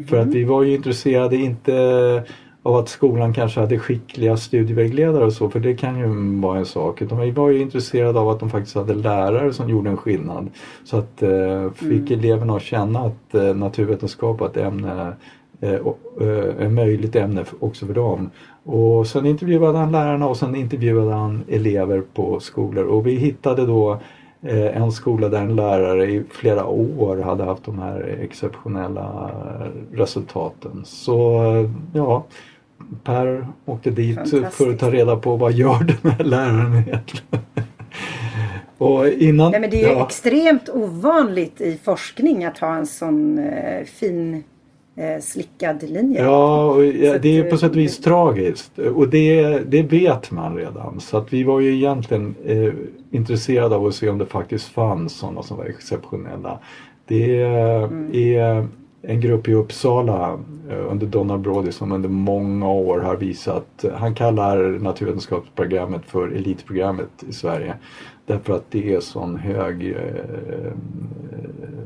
för 0.08 0.16
att 0.16 0.28
vi 0.28 0.44
var 0.44 0.62
ju 0.62 0.74
intresserade 0.74 1.36
inte 1.36 2.24
av 2.62 2.76
att 2.76 2.88
skolan 2.88 3.32
kanske 3.32 3.60
hade 3.60 3.78
skickliga 3.78 4.36
studievägledare 4.36 5.24
och 5.24 5.32
så, 5.32 5.50
för 5.50 5.60
det 5.60 5.74
kan 5.74 5.98
ju 5.98 6.40
vara 6.40 6.58
en 6.58 6.66
sak. 6.66 7.02
Utan 7.02 7.20
vi 7.20 7.30
var 7.30 7.50
ju 7.50 7.60
intresserade 7.60 8.20
av 8.20 8.28
att 8.28 8.40
de 8.40 8.50
faktiskt 8.50 8.76
hade 8.76 8.94
lärare 8.94 9.52
som 9.52 9.68
gjorde 9.68 9.90
en 9.90 9.96
skillnad. 9.96 10.50
Så 10.84 10.96
att 10.96 11.22
eh, 11.22 11.70
fick 11.74 12.10
eleverna 12.10 12.56
att 12.56 12.62
känna 12.62 13.00
att 13.00 13.34
eh, 13.34 13.54
naturvetenskap 13.54 14.40
var 14.40 14.46
ett 14.46 14.56
ämne 14.56 15.12
eh, 15.62 15.80
eh, 16.20 16.66
ett 16.66 16.72
möjligt 16.72 17.16
ämne 17.16 17.44
också 17.60 17.86
för 17.86 17.94
dem. 17.94 18.30
Och 18.64 19.06
sen 19.06 19.26
intervjuade 19.26 19.78
han 19.78 19.92
lärarna 19.92 20.26
och 20.28 20.36
sen 20.36 20.54
intervjuade 20.54 21.12
han 21.12 21.44
elever 21.48 22.02
på 22.14 22.40
skolor 22.40 22.84
och 22.84 23.06
vi 23.06 23.14
hittade 23.14 23.66
då 23.66 24.00
eh, 24.42 24.82
en 24.82 24.92
skola 24.92 25.28
där 25.28 25.40
en 25.40 25.56
lärare 25.56 26.04
i 26.04 26.24
flera 26.30 26.66
år 26.66 27.16
hade 27.16 27.44
haft 27.44 27.64
de 27.64 27.78
här 27.78 28.18
exceptionella 28.22 29.30
resultaten. 29.92 30.82
Så 30.84 31.42
ja, 31.94 32.24
Per 33.04 33.46
åkte 33.64 33.90
dit 33.90 34.30
för 34.50 34.70
att 34.70 34.78
ta 34.78 34.90
reda 34.90 35.16
på 35.16 35.36
vad 35.36 35.52
gör 35.52 35.84
den 36.02 36.12
här 36.12 36.24
läraren 36.24 36.72
egentligen. 36.72 37.26
Och 38.78 39.08
innan, 39.08 39.50
Nej 39.50 39.60
men 39.60 39.70
det 39.70 39.84
är 39.84 39.88
ju 39.88 39.94
ja, 39.94 40.06
extremt 40.06 40.68
ovanligt 40.68 41.60
i 41.60 41.78
forskning 41.84 42.44
att 42.44 42.58
ha 42.58 42.76
en 42.76 42.86
sån 42.86 43.50
fin 43.86 44.44
slickad 45.20 45.82
linje. 45.82 46.22
Ja, 46.22 46.82
ja 46.82 47.18
det 47.18 47.38
är 47.38 47.42
på 47.42 47.48
eh, 47.48 47.56
sätt 47.56 47.70
och 47.70 47.76
vis 47.76 47.98
tragiskt 47.98 48.78
och 48.78 49.08
det, 49.08 49.58
det 49.58 49.82
vet 49.82 50.30
man 50.30 50.56
redan. 50.56 51.00
Så 51.00 51.16
att 51.16 51.32
vi 51.32 51.44
var 51.44 51.60
ju 51.60 51.74
egentligen 51.74 52.34
eh, 52.44 52.72
intresserade 53.10 53.76
av 53.76 53.86
att 53.86 53.94
se 53.94 54.08
om 54.08 54.18
det 54.18 54.26
faktiskt 54.26 54.68
fanns 54.68 55.12
sådana 55.12 55.42
som 55.42 55.56
var 55.56 55.64
exceptionella. 55.64 56.58
Det 57.06 57.42
är 57.42 58.66
en 59.02 59.20
grupp 59.20 59.48
i 59.48 59.54
Uppsala 59.54 60.38
eh, 60.70 60.90
under 60.90 61.06
Donald 61.06 61.42
Brody 61.42 61.72
som 61.72 61.92
under 61.92 62.08
många 62.08 62.68
år 62.68 63.00
har 63.00 63.16
visat, 63.16 63.84
han 63.94 64.14
kallar 64.14 64.78
naturvetenskapsprogrammet 64.78 66.02
för 66.06 66.28
elitprogrammet 66.28 67.24
i 67.28 67.32
Sverige. 67.32 67.74
Därför 68.26 68.52
att 68.52 68.70
det 68.70 68.94
är 68.94 69.00
sån 69.00 69.36
hög 69.36 69.90
eh, 69.90 70.72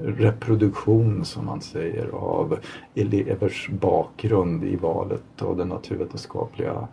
reproduktion 0.07 1.25
som 1.25 1.47
man 1.47 1.61
säger 1.61 2.09
av 2.09 2.59
elevers 2.95 3.69
bakgrund 3.69 4.65
i 4.65 4.77
valet 4.77 5.43
av 5.43 5.57
det 5.57 5.65
naturvetenskapliga 5.65 6.89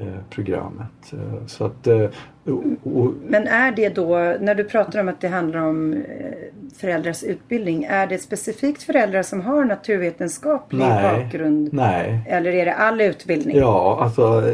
eh, 0.00 0.06
programmet. 0.30 1.12
Eh, 1.12 1.46
Så 1.46 1.64
att, 1.64 1.86
och, 2.84 3.12
Men 3.28 3.46
är 3.46 3.72
det 3.72 3.88
då, 3.88 4.36
när 4.40 4.54
du 4.54 4.64
pratar 4.64 5.00
om 5.00 5.08
att 5.08 5.20
det 5.20 5.28
handlar 5.28 5.60
om 5.60 6.04
föräldrars 6.76 7.22
utbildning. 7.24 7.84
Är 7.84 8.06
det 8.06 8.18
specifikt 8.18 8.82
föräldrar 8.82 9.22
som 9.22 9.40
har 9.40 9.64
naturvetenskaplig 9.64 10.78
Nej. 10.78 11.24
bakgrund? 11.24 11.72
Nej. 11.72 12.20
Eller 12.28 12.52
är 12.52 12.64
det 12.64 12.74
all 12.74 13.00
utbildning? 13.00 13.56
Ja, 13.56 13.98
alltså 14.02 14.44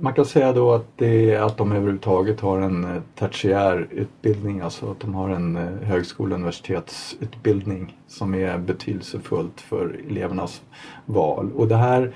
man 0.00 0.14
kan 0.14 0.24
säga 0.24 0.52
då 0.52 0.72
att, 0.72 0.86
det, 0.96 1.36
att 1.36 1.56
de 1.56 1.72
överhuvudtaget 1.72 2.40
har 2.40 2.60
en 2.60 2.84
eh, 2.84 3.02
tertiär 3.14 3.88
utbildning, 3.90 4.60
alltså 4.60 4.90
att 4.90 5.00
de 5.00 5.14
har 5.14 5.28
en 5.28 5.56
eh, 5.56 5.88
högskole 5.88 6.34
och 6.34 6.38
universitetsutbildning 6.38 7.96
som 8.06 8.34
är 8.34 8.58
betydelsefullt 8.58 9.60
för 9.60 10.00
elevernas 10.10 10.62
val. 11.06 11.52
Och 11.56 11.68
det 11.68 11.76
här 11.76 12.14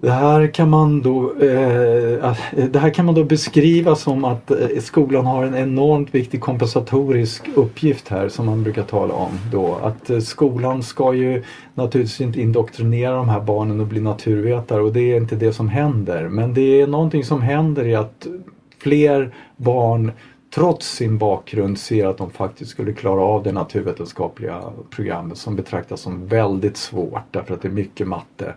det 0.00 0.10
här, 0.10 0.46
kan 0.46 0.70
man 0.70 1.02
då, 1.02 1.34
eh, 1.40 2.24
eh, 2.24 2.36
det 2.70 2.78
här 2.78 2.90
kan 2.90 3.06
man 3.06 3.14
då 3.14 3.24
beskriva 3.24 3.96
som 3.96 4.24
att 4.24 4.50
eh, 4.50 4.56
skolan 4.80 5.26
har 5.26 5.44
en 5.44 5.54
enormt 5.54 6.14
viktig 6.14 6.40
kompensatorisk 6.40 7.48
uppgift 7.54 8.08
här 8.08 8.28
som 8.28 8.46
man 8.46 8.62
brukar 8.62 8.82
tala 8.82 9.14
om. 9.14 9.32
Då. 9.52 9.74
Att 9.82 10.10
eh, 10.10 10.18
skolan 10.18 10.82
ska 10.82 11.14
ju 11.14 11.42
naturligtvis 11.74 12.20
inte 12.20 12.40
indoktrinera 12.40 13.16
de 13.16 13.28
här 13.28 13.40
barnen 13.40 13.80
och 13.80 13.86
bli 13.86 14.00
naturvetare 14.00 14.82
och 14.82 14.92
det 14.92 15.12
är 15.12 15.16
inte 15.16 15.36
det 15.36 15.52
som 15.52 15.68
händer. 15.68 16.28
Men 16.28 16.54
det 16.54 16.80
är 16.80 16.86
någonting 16.86 17.24
som 17.24 17.42
händer 17.42 17.86
i 17.86 17.94
att 17.94 18.26
fler 18.78 19.34
barn 19.56 20.12
trots 20.54 20.86
sin 20.86 21.18
bakgrund 21.18 21.78
ser 21.78 22.06
att 22.06 22.18
de 22.18 22.30
faktiskt 22.30 22.70
skulle 22.70 22.92
klara 22.92 23.20
av 23.20 23.42
det 23.42 23.52
naturvetenskapliga 23.52 24.62
programmet 24.90 25.38
som 25.38 25.56
betraktas 25.56 26.00
som 26.00 26.26
väldigt 26.26 26.76
svårt 26.76 27.22
därför 27.30 27.54
att 27.54 27.62
det 27.62 27.68
är 27.68 27.72
mycket 27.72 28.08
matte 28.08 28.54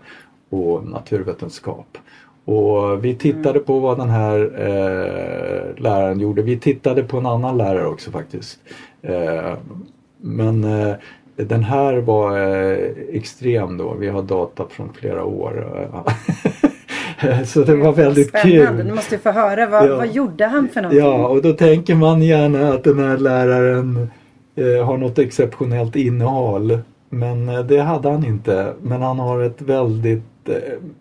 och 0.51 0.85
naturvetenskap. 0.87 1.97
Och 2.45 3.05
vi 3.05 3.15
tittade 3.15 3.49
mm. 3.49 3.63
på 3.63 3.79
vad 3.79 3.97
den 3.97 4.09
här 4.09 4.39
eh, 4.39 5.81
läraren 5.83 6.19
gjorde. 6.19 6.41
Vi 6.41 6.59
tittade 6.59 7.03
på 7.03 7.17
en 7.17 7.25
annan 7.25 7.57
lärare 7.57 7.87
också 7.87 8.11
faktiskt. 8.11 8.59
Eh, 9.01 9.53
men 10.17 10.63
eh, 10.63 10.95
den 11.35 11.63
här 11.63 11.97
var 11.97 12.39
eh, 12.39 12.77
extrem 13.11 13.77
då. 13.77 13.93
Vi 13.93 14.09
har 14.09 14.23
data 14.23 14.65
från 14.69 14.93
flera 14.93 15.23
år. 15.23 15.67
Så 17.45 17.63
det 17.63 17.75
var 17.75 17.93
väldigt 17.93 18.29
Spännande. 18.29 18.67
kul. 18.67 18.87
Du 18.87 18.93
måste 18.93 19.17
få 19.17 19.31
höra. 19.31 19.67
Vad, 19.67 19.89
ja. 19.89 19.97
vad 19.97 20.11
gjorde 20.11 20.45
han 20.45 20.67
för 20.67 20.81
någonting? 20.81 21.05
Ja, 21.05 21.27
och 21.27 21.41
då 21.41 21.53
tänker 21.53 21.95
man 21.95 22.21
gärna 22.21 22.73
att 22.73 22.83
den 22.83 22.99
här 22.99 23.17
läraren 23.17 24.09
eh, 24.55 24.85
har 24.85 24.97
något 24.97 25.19
exceptionellt 25.19 25.95
innehåll. 25.95 26.79
Men 27.09 27.49
eh, 27.49 27.59
det 27.59 27.79
hade 27.79 28.09
han 28.09 28.25
inte. 28.25 28.73
Men 28.81 29.01
han 29.01 29.19
har 29.19 29.41
ett 29.41 29.61
väldigt 29.61 30.23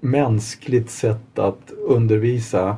mänskligt 0.01 0.91
sätt 0.91 1.39
att 1.39 1.73
undervisa. 1.87 2.77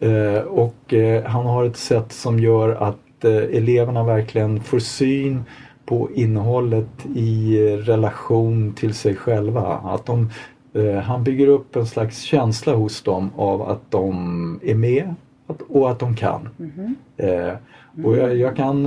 Eh, 0.00 0.42
och 0.42 0.94
eh, 0.94 1.24
han 1.24 1.46
har 1.46 1.64
ett 1.64 1.76
sätt 1.76 2.12
som 2.12 2.38
gör 2.38 2.68
att 2.68 3.24
eh, 3.24 3.36
eleverna 3.36 4.04
verkligen 4.04 4.60
får 4.60 4.78
syn 4.78 5.44
på 5.86 6.08
innehållet 6.14 7.06
i 7.14 7.58
relation 7.76 8.72
till 8.72 8.94
sig 8.94 9.16
själva. 9.16 9.62
Att 9.84 10.06
de, 10.06 10.30
eh, 10.74 10.94
han 10.94 11.24
bygger 11.24 11.46
upp 11.46 11.76
en 11.76 11.86
slags 11.86 12.20
känsla 12.20 12.74
hos 12.74 13.02
dem 13.02 13.30
av 13.36 13.62
att 13.62 13.90
de 13.90 14.60
är 14.62 14.74
med 14.74 15.14
och 15.68 15.90
att 15.90 15.98
de 15.98 16.16
kan. 16.16 16.48
Mm 16.58 16.96
-hmm. 17.16 17.56
och 18.04 18.16
jag, 18.16 18.36
jag 18.36 18.56
kan 18.56 18.86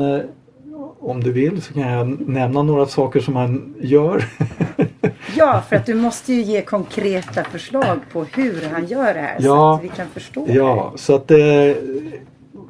om 0.99 1.23
du 1.23 1.31
vill 1.31 1.61
så 1.61 1.73
kan 1.73 1.91
jag 1.91 2.29
nämna 2.29 2.63
några 2.63 2.85
saker 2.85 3.19
som 3.19 3.35
han 3.35 3.75
gör. 3.81 4.23
ja, 5.37 5.63
för 5.69 5.75
att 5.75 5.85
du 5.85 5.95
måste 5.95 6.33
ju 6.33 6.41
ge 6.41 6.61
konkreta 6.61 7.43
förslag 7.43 7.99
på 8.11 8.23
hur 8.23 8.69
han 8.73 8.85
gör 8.85 9.13
det 9.13 9.19
här 9.19 9.35
ja, 9.39 9.43
så 9.43 9.73
att 9.73 9.83
vi 9.83 9.87
kan 9.97 10.07
förstå 10.07 10.45
Ja, 10.47 10.93
så 10.95 11.15
att 11.15 11.31
eh, 11.31 11.37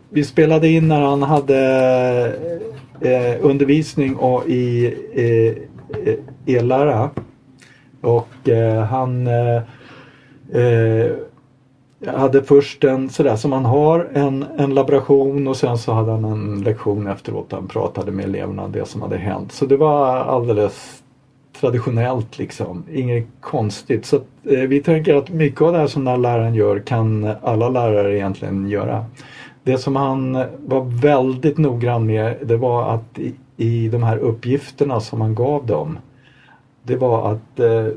vi 0.10 0.24
spelade 0.24 0.68
in 0.68 0.88
när 0.88 1.02
han 1.02 1.24
hade 1.24 1.58
eh, 3.02 3.36
undervisning 3.46 4.16
och 4.16 4.48
i 4.48 4.86
eh, 5.14 6.56
ellära. 6.56 7.10
Och 8.02 8.50
eh, 8.50 8.84
han 8.84 9.28
eh, 9.28 9.62
eh, 10.62 11.12
hade 12.06 12.44
först 12.44 12.84
en 12.84 13.10
sådär 13.10 13.36
som 13.36 13.50
man 13.50 13.66
har, 13.66 14.10
en, 14.14 14.46
en 14.58 14.74
laboration 14.74 15.48
och 15.48 15.58
sen 15.58 15.78
så 15.78 15.92
hade 15.92 16.12
han 16.12 16.26
en 16.26 16.62
lektion 16.62 17.08
efteråt 17.08 17.50
där 17.50 17.58
han 17.58 17.68
pratade 17.68 18.12
med 18.12 18.26
eleverna 18.26 18.64
om 18.64 18.72
det 18.72 18.88
som 18.88 19.02
hade 19.02 19.18
hänt. 19.18 19.52
Så 19.52 19.66
det 19.66 19.78
var 19.78 20.16
alldeles 20.16 21.04
traditionellt 21.60 22.38
liksom, 22.38 22.84
inget 22.92 23.28
konstigt. 23.42 24.06
Så 24.06 24.16
att, 24.16 24.28
eh, 24.44 24.60
vi 24.60 24.84
tänker 24.84 25.16
att 25.16 25.30
mycket 25.30 25.62
av 25.62 25.72
det 25.72 25.78
här 25.78 25.88
som 25.88 26.06
den 26.06 26.12
här 26.12 26.22
läraren 26.22 26.56
gör 26.56 26.80
kan 26.80 27.36
alla 27.42 27.70
lärare 27.70 28.18
egentligen 28.18 28.70
göra. 28.70 29.06
Det 29.64 29.78
som 29.78 29.96
han 29.96 30.34
var 30.58 31.02
väldigt 31.02 31.58
noggrann 31.58 32.06
med 32.06 32.36
det 32.42 32.58
var 32.58 32.94
att 32.94 33.20
i, 33.20 33.34
i 33.58 33.90
de 33.90 34.04
här 34.04 34.18
uppgifterna 34.18 35.00
som 35.00 35.22
han 35.22 35.36
gav 35.36 35.66
dem 35.66 35.98
det 36.88 36.96
var 36.96 37.32
att, 37.32 37.60
eh, 37.60 37.88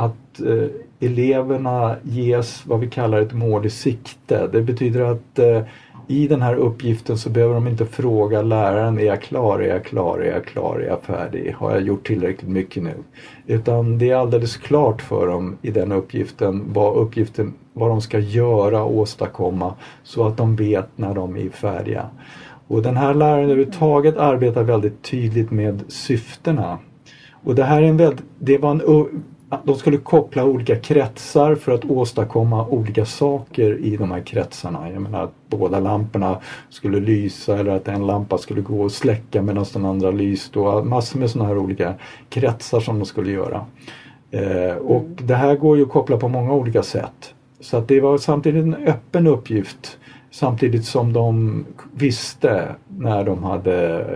att 0.00 0.40
eh, 0.40 0.68
eleverna 1.00 1.96
ges 2.02 2.66
vad 2.66 2.80
vi 2.80 2.90
kallar 2.90 3.20
ett 3.20 3.32
mål 3.32 3.66
i 3.66 3.70
sikte. 3.70 4.46
Det 4.52 4.62
betyder 4.62 5.00
att 5.00 5.38
eh, 5.38 5.62
i 6.08 6.28
den 6.28 6.42
här 6.42 6.54
uppgiften 6.54 7.18
så 7.18 7.30
behöver 7.30 7.54
de 7.54 7.68
inte 7.68 7.86
fråga 7.86 8.42
läraren, 8.42 8.98
är 8.98 9.04
jag 9.04 9.22
klar, 9.22 9.58
är 9.58 9.68
jag 9.68 9.84
klar, 9.84 10.18
är 10.18 10.32
jag 10.32 10.44
klar, 10.44 10.80
är 10.80 10.86
jag 10.86 11.02
färdig, 11.02 11.54
har 11.58 11.70
jag 11.70 11.80
gjort 11.82 12.06
tillräckligt 12.06 12.50
mycket 12.50 12.82
nu? 12.82 12.94
Utan 13.46 13.98
det 13.98 14.10
är 14.10 14.16
alldeles 14.16 14.56
klart 14.56 15.02
för 15.02 15.26
dem 15.26 15.56
i 15.62 15.70
den 15.70 15.92
uppgiften 15.92 16.72
vad 16.72 16.96
uppgiften, 16.96 17.54
vad 17.72 17.90
de 17.90 18.00
ska 18.00 18.18
göra 18.18 18.82
och 18.82 18.96
åstadkomma 18.96 19.74
så 20.02 20.26
att 20.26 20.36
de 20.36 20.56
vet 20.56 20.88
när 20.96 21.14
de 21.14 21.36
är 21.36 21.48
färdiga. 21.48 22.06
Och 22.68 22.82
den 22.82 22.96
här 22.96 23.14
läraren 23.14 23.44
överhuvudtaget 23.44 24.16
arbetar 24.16 24.62
väldigt 24.62 25.02
tydligt 25.02 25.50
med 25.50 25.82
syftena. 25.88 26.78
Och 27.44 27.54
det 27.54 27.64
här 27.64 27.82
är 27.82 27.86
en 27.86 27.96
väldigt, 27.96 28.24
det 28.38 28.58
var 28.58 28.70
en 28.70 28.80
de 29.64 29.74
skulle 29.74 29.96
koppla 29.96 30.44
olika 30.44 30.76
kretsar 30.76 31.54
för 31.54 31.72
att 31.72 31.84
åstadkomma 31.84 32.66
olika 32.66 33.04
saker 33.04 33.78
i 33.78 33.96
de 33.96 34.10
här 34.10 34.20
kretsarna. 34.20 34.90
Jag 34.90 35.02
menar 35.02 35.24
att 35.24 35.34
båda 35.48 35.80
lamporna 35.80 36.38
skulle 36.68 37.00
lysa 37.00 37.58
eller 37.58 37.70
att 37.70 37.88
en 37.88 38.06
lampa 38.06 38.38
skulle 38.38 38.60
gå 38.60 38.82
och 38.82 38.92
släcka 38.92 39.42
medan 39.42 39.66
den 39.72 39.84
andra 39.84 40.10
lyste 40.10 40.58
och 40.58 40.86
massor 40.86 41.18
med 41.18 41.30
sådana 41.30 41.48
här 41.48 41.58
olika 41.58 41.94
kretsar 42.28 42.80
som 42.80 42.98
de 42.98 43.04
skulle 43.04 43.32
göra. 43.32 43.64
Eh, 44.30 44.76
och 44.76 45.02
mm. 45.02 45.16
det 45.16 45.34
här 45.34 45.56
går 45.56 45.76
ju 45.76 45.82
att 45.82 45.90
koppla 45.90 46.16
på 46.16 46.28
många 46.28 46.52
olika 46.52 46.82
sätt. 46.82 47.34
Så 47.60 47.76
att 47.76 47.88
det 47.88 48.00
var 48.00 48.18
samtidigt 48.18 48.64
en 48.64 48.74
öppen 48.74 49.26
uppgift 49.26 49.98
samtidigt 50.30 50.84
som 50.84 51.12
de 51.12 51.64
visste 51.92 52.74
när 52.88 53.24
de 53.24 53.44
hade 53.44 54.06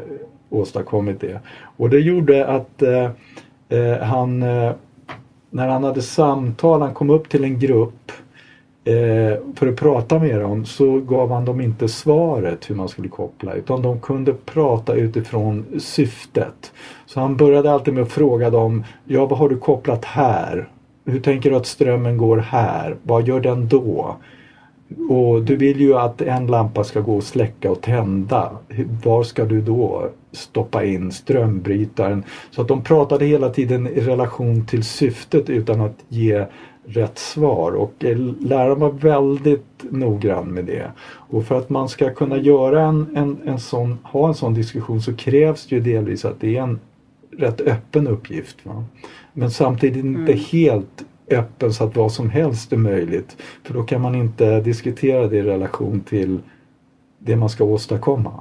åstadkommit 0.51 1.21
det. 1.21 1.41
Och 1.77 1.91
det 1.91 2.01
gjorde 2.01 2.47
att 2.47 2.83
eh, 2.83 3.11
eh 3.69 3.99
han 4.03 4.43
eh, 4.43 4.73
när 5.55 5.69
han 5.69 5.85
hade 5.85 6.03
samtal, 6.03 6.81
han 6.83 6.95
kom 6.95 7.11
upp 7.11 7.29
till 7.29 7.45
en 7.45 7.59
grupp 7.59 8.13
eh, 8.85 9.55
för 9.55 9.67
att 9.67 9.77
prata 9.77 10.19
med 10.19 10.41
dem 10.41 10.65
så 10.65 11.01
gav 11.01 11.31
han 11.33 11.45
dem 11.45 11.61
inte 11.61 11.89
svaret 11.89 12.71
hur 12.71 12.75
man 12.75 12.89
skulle 12.89 13.09
koppla 13.09 13.55
utan 13.55 13.83
de 13.83 14.01
kunde 14.01 14.33
prata 14.33 14.95
utifrån 14.95 15.65
syftet. 15.79 16.73
Så 17.07 17.21
han 17.21 17.37
började 17.37 17.73
alltid 17.73 17.95
med 17.95 18.03
att 18.03 18.13
fråga 18.13 18.51
dem, 18.51 18.85
ja 19.05 19.27
vad 19.27 19.39
har 19.39 19.49
du 19.49 19.57
kopplat 19.57 20.05
här? 20.05 20.69
Hur 21.05 21.21
tänker 21.21 21.51
du 21.51 21.57
att 21.57 21.67
strömmen 21.67 22.17
går 22.17 22.37
här? 22.37 22.97
Vad 23.03 23.29
gör 23.29 23.41
den 23.41 23.69
då? 23.69 24.17
Och 25.09 25.43
du 25.43 25.57
vill 25.57 25.81
ju 25.81 25.95
att 25.95 26.23
en 26.23 26.47
lampa 26.47 26.85
ska 26.85 27.01
gå 27.01 27.17
och 27.17 27.25
släcka 27.25 27.71
och 27.71 27.81
tända. 27.81 28.51
Var 29.05 29.23
ska 29.23 29.45
du 29.45 29.61
då 29.61 30.09
stoppa 30.33 30.85
in 30.85 31.13
strömbrytaren? 31.13 32.25
Så 32.51 32.63
att 32.63 32.69
de 32.69 32.83
pratade 32.83 33.25
hela 33.25 33.51
tiden 33.51 33.87
i 33.87 34.01
relation 34.01 34.67
till 34.67 34.85
syftet 34.85 35.51
utan 35.51 35.81
att 35.81 35.97
ge 36.09 36.47
rätt 36.87 37.19
svar 37.19 37.73
och 37.73 38.05
eh, 38.05 38.19
läraren 38.41 38.79
var 38.79 38.91
väldigt 38.91 39.85
noggrann 39.91 40.55
med 40.55 40.65
det. 40.65 40.91
Och 41.07 41.45
för 41.45 41.59
att 41.59 41.71
man 41.71 41.89
ska 41.89 42.15
kunna 42.15 42.37
göra 42.37 42.83
en, 42.83 43.17
en, 43.17 43.39
en 43.45 43.61
sån, 43.61 43.99
ha 44.03 44.29
en 44.29 44.35
sån 44.35 44.55
diskussion 44.55 45.03
så 45.03 45.17
krävs 45.17 45.67
det 45.67 45.75
ju 45.77 45.81
delvis 45.83 46.25
att 46.25 46.41
det 46.41 46.57
är 46.57 46.63
en 46.63 46.81
rätt 47.39 47.61
öppen 47.61 48.07
uppgift. 48.07 48.57
Va? 48.63 48.85
Men 49.33 49.51
samtidigt 49.51 50.05
inte 50.05 50.33
mm. 50.33 50.45
helt 50.51 51.05
öppen 51.31 51.73
så 51.73 51.85
att 51.85 51.97
vad 51.97 52.13
som 52.13 52.31
helst 52.31 52.73
är 52.73 52.77
möjligt. 52.77 53.37
För 53.63 53.75
då 53.75 53.83
kan 53.83 54.01
man 54.01 54.15
inte 54.15 54.61
diskutera 54.61 55.29
det 55.29 55.37
i 55.37 55.43
relation 55.43 56.01
till 56.01 56.39
det 57.19 57.37
man 57.37 57.49
ska 57.49 57.65
åstadkomma. 57.65 58.33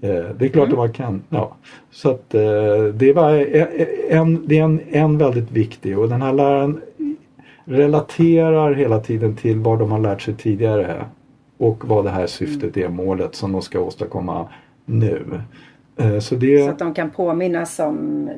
Eh, 0.00 0.24
det 0.38 0.44
är 0.44 0.48
klart 0.48 0.68
mm. 0.68 0.72
att 0.72 0.78
man 0.78 0.92
kan. 0.92 1.22
Ja. 1.28 1.56
Så 1.90 2.10
att 2.10 2.34
eh, 2.34 2.84
det, 2.94 3.12
var 3.12 3.32
en, 4.10 4.46
det 4.46 4.58
är 4.58 4.64
en, 4.64 4.80
en 4.90 5.18
väldigt 5.18 5.50
viktig 5.50 5.98
och 5.98 6.08
den 6.08 6.22
här 6.22 6.32
läraren 6.32 6.80
relaterar 7.64 8.72
hela 8.72 9.00
tiden 9.00 9.36
till 9.36 9.58
vad 9.58 9.78
de 9.78 9.90
har 9.90 9.98
lärt 9.98 10.22
sig 10.22 10.34
tidigare 10.34 11.04
och 11.56 11.88
vad 11.88 12.04
det 12.04 12.10
här 12.10 12.26
syftet 12.26 12.76
är, 12.76 12.88
målet 12.88 13.34
som 13.34 13.52
de 13.52 13.62
ska 13.62 13.80
åstadkomma 13.80 14.48
nu. 14.84 15.40
Eh, 15.96 16.18
så, 16.18 16.34
det... 16.34 16.64
så 16.64 16.70
att 16.70 16.78
de 16.78 16.94
kan 16.94 17.10
påminnas 17.10 17.78
om 17.78 18.30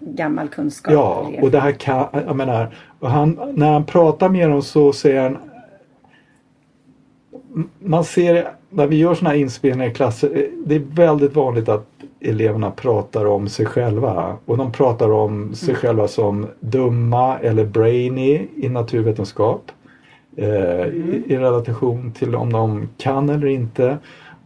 gammal 0.00 0.48
kunskap. 0.48 0.92
Ja, 0.92 1.30
och 1.42 1.50
det 1.50 1.60
här 1.60 1.72
kan, 1.72 2.06
jag 2.12 2.36
menar, 2.36 2.74
han, 3.00 3.38
när 3.54 3.72
han 3.72 3.84
pratar 3.84 4.28
med 4.28 4.50
dem 4.50 4.62
så 4.62 4.92
säger 4.92 5.22
han 5.22 5.38
man 7.78 8.04
ser 8.04 8.48
när 8.70 8.86
vi 8.86 8.96
gör 8.96 9.14
sådana 9.14 9.30
här 9.30 9.40
inspelningar 9.40 9.90
i 9.90 9.94
klasser, 9.94 10.48
det 10.66 10.74
är 10.74 10.82
väldigt 10.90 11.34
vanligt 11.34 11.68
att 11.68 11.86
eleverna 12.20 12.70
pratar 12.70 13.24
om 13.24 13.48
sig 13.48 13.66
själva 13.66 14.36
och 14.44 14.56
de 14.56 14.72
pratar 14.72 15.10
om 15.12 15.54
sig 15.54 15.68
mm. 15.68 15.80
själva 15.80 16.08
som 16.08 16.46
dumma 16.60 17.38
eller 17.38 17.64
brainy 17.64 18.46
i 18.56 18.68
naturvetenskap 18.68 19.70
eh, 20.36 20.80
mm. 20.80 21.12
i, 21.12 21.32
i 21.32 21.36
relation 21.36 22.12
till 22.12 22.34
om 22.34 22.52
de 22.52 22.88
kan 22.98 23.28
eller 23.28 23.46
inte. 23.46 23.98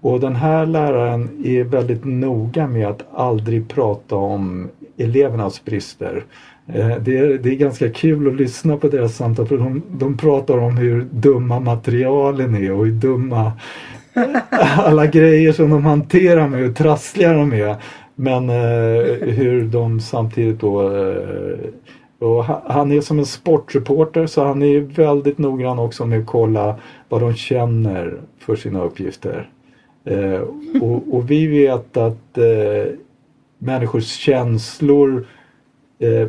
Och 0.02 0.20
den 0.20 0.36
här 0.36 0.66
läraren 0.66 1.30
är 1.44 1.64
väldigt 1.64 2.04
noga 2.04 2.66
med 2.66 2.86
att 2.86 3.02
aldrig 3.14 3.68
prata 3.68 4.16
om 4.16 4.68
elevernas 4.96 5.64
brister. 5.64 6.24
Eh, 6.66 6.96
det 7.00 7.18
är, 7.18 7.38
det 7.38 7.50
är 7.50 7.54
ganska 7.54 7.90
kul 7.90 8.28
att 8.28 8.34
lyssna 8.34 8.76
på 8.76 8.88
deras 8.88 9.16
samtal 9.16 9.46
för 9.46 9.58
de, 9.58 9.82
de 9.90 10.16
pratar 10.16 10.58
om 10.58 10.76
hur 10.76 11.06
dumma 11.10 11.60
materialen 11.60 12.54
är 12.54 12.72
och 12.72 12.86
hur 12.86 12.92
dumma 12.92 13.52
alla 14.76 15.06
grejer 15.06 15.52
som 15.52 15.70
de 15.70 15.84
hanterar 15.84 16.48
med, 16.48 16.60
hur 16.60 16.72
trassliga 16.72 17.32
de 17.32 17.52
är. 17.52 17.76
Men 18.14 18.50
eh, 18.50 19.28
hur 19.28 19.64
de 19.64 20.00
samtidigt 20.00 20.60
då 20.60 20.96
eh, 20.96 21.56
och 22.18 22.44
han 22.44 22.92
är 22.92 23.00
som 23.00 23.18
en 23.18 23.26
sportreporter 23.26 24.26
så 24.26 24.44
han 24.44 24.62
är 24.62 24.80
väldigt 24.80 25.38
noggrann 25.38 25.78
också 25.78 26.06
med 26.06 26.20
att 26.20 26.26
kolla 26.26 26.76
vad 27.08 27.20
de 27.20 27.34
känner 27.34 28.20
för 28.38 28.56
sina 28.56 28.82
uppgifter. 28.82 29.48
Eh, 30.04 30.40
och, 30.82 31.14
och, 31.14 31.30
vi 31.30 31.46
vet 31.46 31.96
att 31.96 32.38
eh, 32.38 32.92
människors 33.58 34.06
känslor 34.06 35.26
eh, 35.98 36.28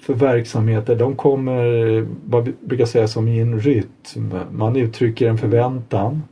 för 0.00 0.14
verksamheter 0.14 0.96
de 0.96 1.16
kommer, 1.16 2.06
vad 2.24 2.44
vi 2.44 2.52
brukar 2.60 2.86
säga 2.86 3.08
som 3.08 3.28
i 3.28 3.40
en 3.40 3.60
rytm. 3.60 4.34
Man 4.52 4.76
uttrycker 4.76 5.28
en 5.28 5.38
förväntan 5.38 6.22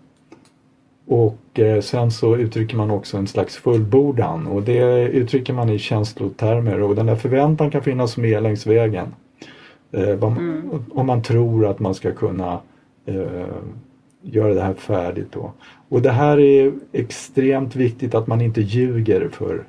och 1.06 1.60
eh, 1.60 1.80
sen 1.80 2.10
så 2.10 2.36
uttrycker 2.36 2.76
man 2.76 2.90
också 2.90 3.16
en 3.16 3.26
slags 3.26 3.56
fullbordan 3.56 4.46
och 4.46 4.62
det 4.62 5.02
uttrycker 5.02 5.52
man 5.52 5.68
i 5.68 5.78
känslotermer 5.78 6.82
och 6.82 6.94
den 6.94 7.06
där 7.06 7.16
förväntan 7.16 7.70
kan 7.70 7.82
finnas 7.82 8.16
med 8.16 8.42
längs 8.42 8.66
vägen. 8.66 9.14
Eh, 9.92 10.08
mm. 10.08 10.84
Om 10.90 11.06
man 11.06 11.22
tror 11.22 11.66
att 11.66 11.80
man 11.80 11.94
ska 11.94 12.12
kunna 12.12 12.60
eh, 13.06 13.46
göra 14.22 14.54
det 14.54 14.62
här 14.62 14.74
färdigt 14.74 15.32
då. 15.32 15.52
Och 15.88 16.02
det 16.02 16.10
här 16.10 16.40
är 16.40 16.72
extremt 16.92 17.76
viktigt 17.76 18.14
att 18.14 18.26
man 18.26 18.40
inte 18.40 18.60
ljuger 18.60 19.28
för 19.32 19.64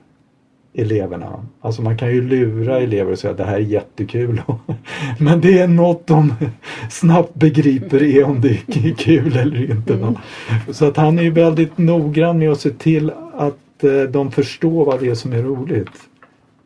eleverna. 0.73 1.45
Alltså 1.61 1.81
man 1.81 1.97
kan 1.97 2.09
ju 2.09 2.21
lura 2.21 2.79
elever 2.79 3.11
och 3.11 3.19
säga 3.19 3.31
att 3.31 3.37
det 3.37 3.43
här 3.43 3.55
är 3.55 3.59
jättekul. 3.59 4.41
Men 5.19 5.41
det 5.41 5.59
är 5.59 5.67
något 5.67 6.07
de 6.07 6.33
snabbt 6.89 7.33
begriper 7.33 8.03
är 8.03 8.23
om 8.23 8.41
det 8.41 8.49
är 8.49 8.95
kul 8.95 9.37
eller 9.37 9.71
inte. 9.71 9.93
Mm. 9.93 10.15
Så 10.71 10.85
att 10.85 10.97
han 10.97 11.19
är 11.19 11.31
väldigt 11.31 11.77
noggrann 11.77 12.39
med 12.39 12.51
att 12.51 12.59
se 12.59 12.69
till 12.69 13.11
att 13.33 13.83
eh, 13.83 14.01
de 14.01 14.31
förstår 14.31 14.85
vad 14.85 14.99
det 14.99 15.09
är 15.09 15.15
som 15.15 15.33
är 15.33 15.41
roligt. 15.43 15.89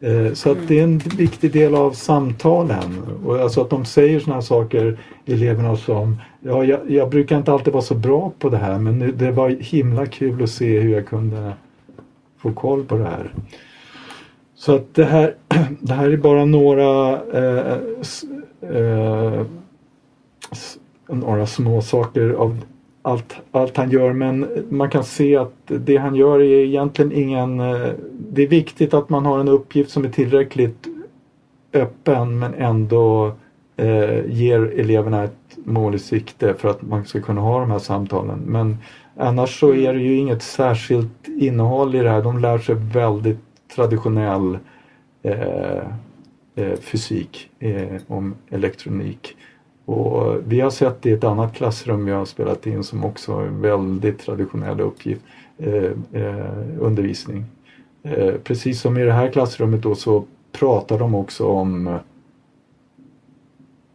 Eh, 0.02 0.34
så 0.34 0.52
att 0.52 0.68
det 0.68 0.80
är 0.80 0.84
en 0.84 0.98
viktig 0.98 1.54
del 1.54 1.76
av 1.76 1.92
samtalen. 1.92 3.02
Och 3.26 3.40
alltså 3.40 3.62
att 3.62 3.70
de 3.70 3.86
säger 3.86 4.20
sådana 4.20 4.42
saker, 4.42 5.00
eleverna 5.26 5.76
som 5.76 6.22
ja, 6.40 6.64
jag, 6.64 6.92
jag, 6.92 7.10
brukar 7.10 7.38
inte 7.38 7.52
alltid 7.52 7.74
vara 7.74 7.84
så 7.84 7.96
bra 7.96 8.32
på 8.40 8.50
det 8.50 8.58
här 8.58 8.80
men 8.80 9.18
det 9.18 9.32
var 9.32 9.50
himla 9.50 10.06
kul 10.06 10.44
att 10.44 10.50
se 10.50 10.80
hur 10.80 10.94
jag 10.94 11.08
kunde 11.08 11.54
få 12.38 12.52
koll 12.52 12.84
på 12.84 12.98
det 12.98 13.04
här. 13.04 13.34
Så 14.56 14.76
att 14.76 14.96
det 14.96 15.06
här, 15.06 15.36
det 15.80 15.94
här 15.94 16.10
är 16.10 16.18
bara 16.18 16.46
några 16.46 17.22
eh, 17.34 17.78
eh, 18.62 19.46
några 21.08 21.46
små 21.46 21.82
saker 21.82 22.30
av 22.30 22.58
allt, 23.02 23.36
allt 23.52 23.78
han 23.78 23.92
gör 23.92 24.14
men 24.14 24.48
man 24.70 24.90
kan 24.90 25.04
se 25.04 25.38
att 25.38 25.54
det 25.66 25.98
han 25.98 26.16
gör 26.16 26.40
är 26.40 26.66
egentligen 26.66 27.12
ingen... 27.12 27.60
Eh, 27.60 27.90
det 28.30 28.44
är 28.44 28.48
viktigt 28.48 28.94
att 28.94 29.10
man 29.10 29.26
har 29.26 29.40
en 29.40 29.48
uppgift 29.48 29.92
som 29.92 30.06
är 30.06 30.10
tillräckligt 30.10 30.88
öppen 31.74 32.40
men 32.40 32.54
ändå 32.54 33.32
eh, 33.78 34.26
ger 34.26 34.80
eleverna 34.80 35.24
ett 35.24 35.58
mål 35.64 35.96
i 35.96 36.00
sikte 36.00 36.54
för 36.54 36.70
att 36.70 36.82
man 36.82 37.06
ska 37.06 37.22
kunna 37.22 37.42
ha 37.42 37.60
de 37.60 37.72
här 37.72 37.80
samtalen. 37.80 38.40
Men 38.40 38.78
annars 39.18 39.60
så 39.60 39.74
är 39.74 39.94
det 39.94 40.00
ju 40.00 40.16
inget 40.16 40.44
särskilt 40.44 41.28
innehåll 41.28 41.96
i 41.96 42.00
det 42.00 42.10
här. 42.10 42.22
De 42.22 42.40
lär 42.40 42.58
sig 42.58 42.76
väldigt 42.76 43.40
traditionell 43.76 44.58
eh, 45.24 45.84
eh, 46.56 46.76
fysik 46.82 47.50
eh, 47.60 48.02
om 48.08 48.36
elektronik. 48.50 49.36
Och 49.86 50.36
vi 50.46 50.60
har 50.60 50.70
sett 50.70 51.06
i 51.06 51.12
ett 51.12 51.24
annat 51.24 51.54
klassrum 51.54 52.06
vi 52.06 52.12
har 52.12 52.26
spelat 52.26 52.68
in 52.68 52.84
som 52.84 53.06
också 53.06 53.34
en 53.34 53.62
väldigt 53.62 54.20
traditionell 54.20 54.82
uppgift, 54.82 55.22
eh, 55.58 55.92
eh, 56.12 56.80
undervisning. 56.80 57.46
Eh, 58.04 58.34
precis 58.44 58.82
som 58.82 58.98
i 58.98 59.04
det 59.04 59.14
här 59.14 59.32
klassrummet 59.32 59.82
då 59.82 59.96
så 59.96 60.24
pratar 60.52 61.00
de 61.00 61.16
också 61.16 61.48
om 61.48 62.00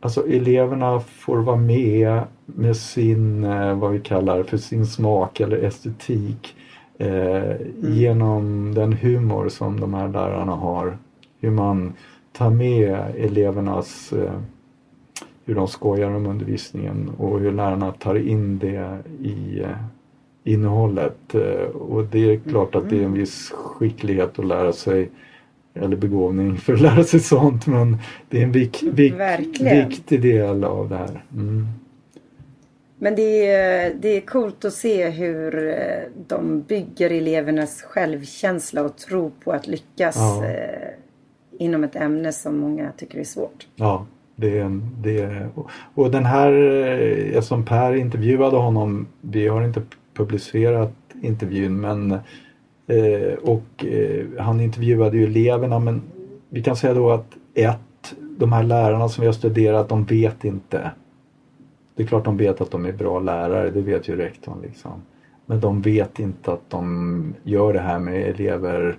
Alltså 0.00 0.28
eleverna 0.28 1.00
får 1.00 1.36
vara 1.36 1.56
med 1.56 2.20
med 2.46 2.76
sin, 2.76 3.42
vad 3.80 3.92
vi 3.92 4.00
kallar 4.00 4.42
för 4.42 4.56
sin 4.56 4.86
smak 4.86 5.40
eller 5.40 5.56
estetik 5.56 6.54
eh, 6.98 7.50
mm. 7.50 7.92
genom 7.92 8.74
den 8.74 8.92
humor 8.92 9.48
som 9.48 9.80
de 9.80 9.94
här 9.94 10.08
lärarna 10.08 10.52
har. 10.52 10.98
Hur 11.40 11.50
man 11.50 11.92
tar 12.32 12.50
med 12.50 12.98
elevernas 13.16 14.12
eh, 14.12 14.40
hur 15.46 15.54
de 15.54 15.68
skojar 15.68 16.10
om 16.10 16.26
undervisningen 16.26 17.10
och 17.18 17.40
hur 17.40 17.52
lärarna 17.52 17.92
tar 17.92 18.14
in 18.14 18.58
det 18.58 18.98
i 19.22 19.60
eh, 19.60 19.76
innehållet. 20.44 21.34
Eh, 21.34 21.68
och 21.68 22.04
det 22.04 22.32
är 22.32 22.40
klart 22.48 22.74
att 22.74 22.90
det 22.90 22.96
är 22.96 23.00
en 23.00 23.06
mm. 23.06 23.18
viss 23.18 23.50
skicklighet 23.50 24.38
att 24.38 24.46
lära 24.46 24.72
sig 24.72 25.10
eller 25.74 25.96
begåvning 25.96 26.56
för 26.56 26.72
att 26.72 26.80
lära 26.80 27.04
sig 27.04 27.20
sånt 27.20 27.66
men 27.66 27.96
det 28.28 28.38
är 28.38 28.42
en 28.42 28.52
vik, 28.52 28.82
vik, 28.92 29.14
viktig 29.60 30.22
del 30.22 30.64
av 30.64 30.88
det 30.88 30.96
här. 30.96 31.24
Mm. 31.32 31.66
Men 32.98 33.14
det 33.14 33.46
är, 33.46 33.94
det 33.94 34.08
är 34.08 34.20
coolt 34.20 34.64
att 34.64 34.72
se 34.72 35.08
hur 35.08 35.68
eh, 35.68 36.02
de 36.26 36.60
bygger 36.60 37.10
elevernas 37.10 37.82
självkänsla 37.82 38.82
och 38.82 38.96
tro 38.96 39.32
på 39.44 39.52
att 39.52 39.66
lyckas 39.66 40.16
ja. 40.16 40.44
inom 41.58 41.84
ett 41.84 41.96
ämne 41.96 42.32
som 42.32 42.58
många 42.58 42.92
tycker 42.96 43.18
är 43.18 43.24
svårt. 43.24 43.66
Ja, 43.76 44.06
det 44.36 44.70
det 45.02 45.48
och 45.94 46.10
den 46.10 46.24
här, 46.24 46.52
eftersom 46.52 47.42
som 47.42 47.64
Per 47.64 47.94
intervjuade 47.94 48.56
honom, 48.56 49.06
vi 49.20 49.48
har 49.48 49.62
inte 49.62 49.82
publicerat 50.14 50.92
intervjun 51.22 51.80
men 51.80 52.12
eh, 52.86 53.34
och 53.42 53.84
eh, 53.84 54.26
han 54.38 54.60
intervjuade 54.60 55.16
ju 55.16 55.24
eleverna 55.24 55.78
men 55.78 56.02
vi 56.48 56.62
kan 56.62 56.76
säga 56.76 56.94
då 56.94 57.10
att 57.10 57.36
ett, 57.54 58.14
de 58.38 58.52
här 58.52 58.62
lärarna 58.62 59.08
som 59.08 59.20
vi 59.22 59.26
har 59.26 59.32
studerat 59.32 59.88
de 59.88 60.04
vet 60.04 60.44
inte 60.44 60.90
det 61.96 62.02
är 62.02 62.06
klart 62.06 62.24
de 62.24 62.36
vet 62.36 62.60
att 62.60 62.70
de 62.70 62.84
är 62.84 62.92
bra 62.92 63.20
lärare, 63.20 63.70
det 63.70 63.80
vet 63.80 64.08
ju 64.08 64.16
rektorn. 64.16 64.60
Liksom. 64.62 65.02
Men 65.46 65.60
de 65.60 65.82
vet 65.82 66.18
inte 66.18 66.52
att 66.52 66.70
de 66.70 67.34
gör 67.42 67.72
det 67.72 67.80
här 67.80 67.98
med 67.98 68.28
elever 68.28 68.96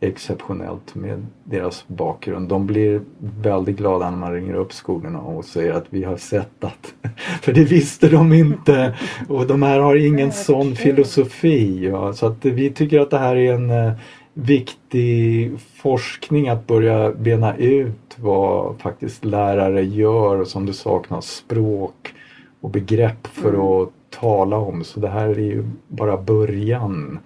exceptionellt 0.00 0.94
med 0.94 1.26
deras 1.44 1.84
bakgrund. 1.88 2.48
De 2.48 2.66
blir 2.66 3.00
väldigt 3.18 3.76
glada 3.76 4.10
när 4.10 4.18
man 4.18 4.32
ringer 4.32 4.54
upp 4.54 4.72
skolorna 4.72 5.18
och 5.18 5.44
säger 5.44 5.72
att 5.72 5.86
vi 5.90 6.04
har 6.04 6.16
sett 6.16 6.64
att... 6.64 6.94
För 7.42 7.52
det 7.52 7.64
visste 7.64 8.08
de 8.08 8.32
inte 8.32 8.96
och 9.28 9.46
de 9.46 9.62
här 9.62 9.80
har 9.80 9.96
ingen 9.96 10.32
sån 10.32 10.76
filosofi. 10.76 11.88
Ja. 11.90 12.12
Så 12.12 12.26
att 12.26 12.44
vi 12.44 12.70
tycker 12.70 13.00
att 13.00 13.10
det 13.10 13.18
här 13.18 13.36
är 13.36 13.54
en 13.54 13.70
eh, 13.70 13.92
viktig 14.34 15.52
forskning 15.74 16.48
att 16.48 16.66
börja 16.66 17.12
bena 17.12 17.56
ut 17.56 18.16
vad 18.16 18.78
faktiskt 18.78 19.24
lärare 19.24 19.82
gör 19.82 20.40
och 20.40 20.48
som 20.48 20.66
det 20.66 20.72
saknas 20.72 21.26
språk 21.26 22.14
och 22.60 22.70
begrepp 22.70 23.26
för 23.26 23.48
mm. 23.48 23.60
att 23.60 23.88
tala 24.10 24.56
om. 24.56 24.84
Så 24.84 25.00
det 25.00 25.08
här 25.08 25.28
är 25.28 25.38
ju 25.38 25.64
bara 25.88 26.16
början 26.16 27.18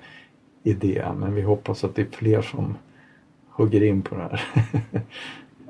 i 0.62 0.72
det. 0.72 1.04
Men 1.18 1.34
vi 1.34 1.42
hoppas 1.42 1.84
att 1.84 1.94
det 1.94 2.02
är 2.02 2.16
fler 2.16 2.42
som 2.42 2.76
hugger 3.48 3.82
in 3.82 4.02
på 4.02 4.14
det 4.14 4.20
här. 4.20 4.44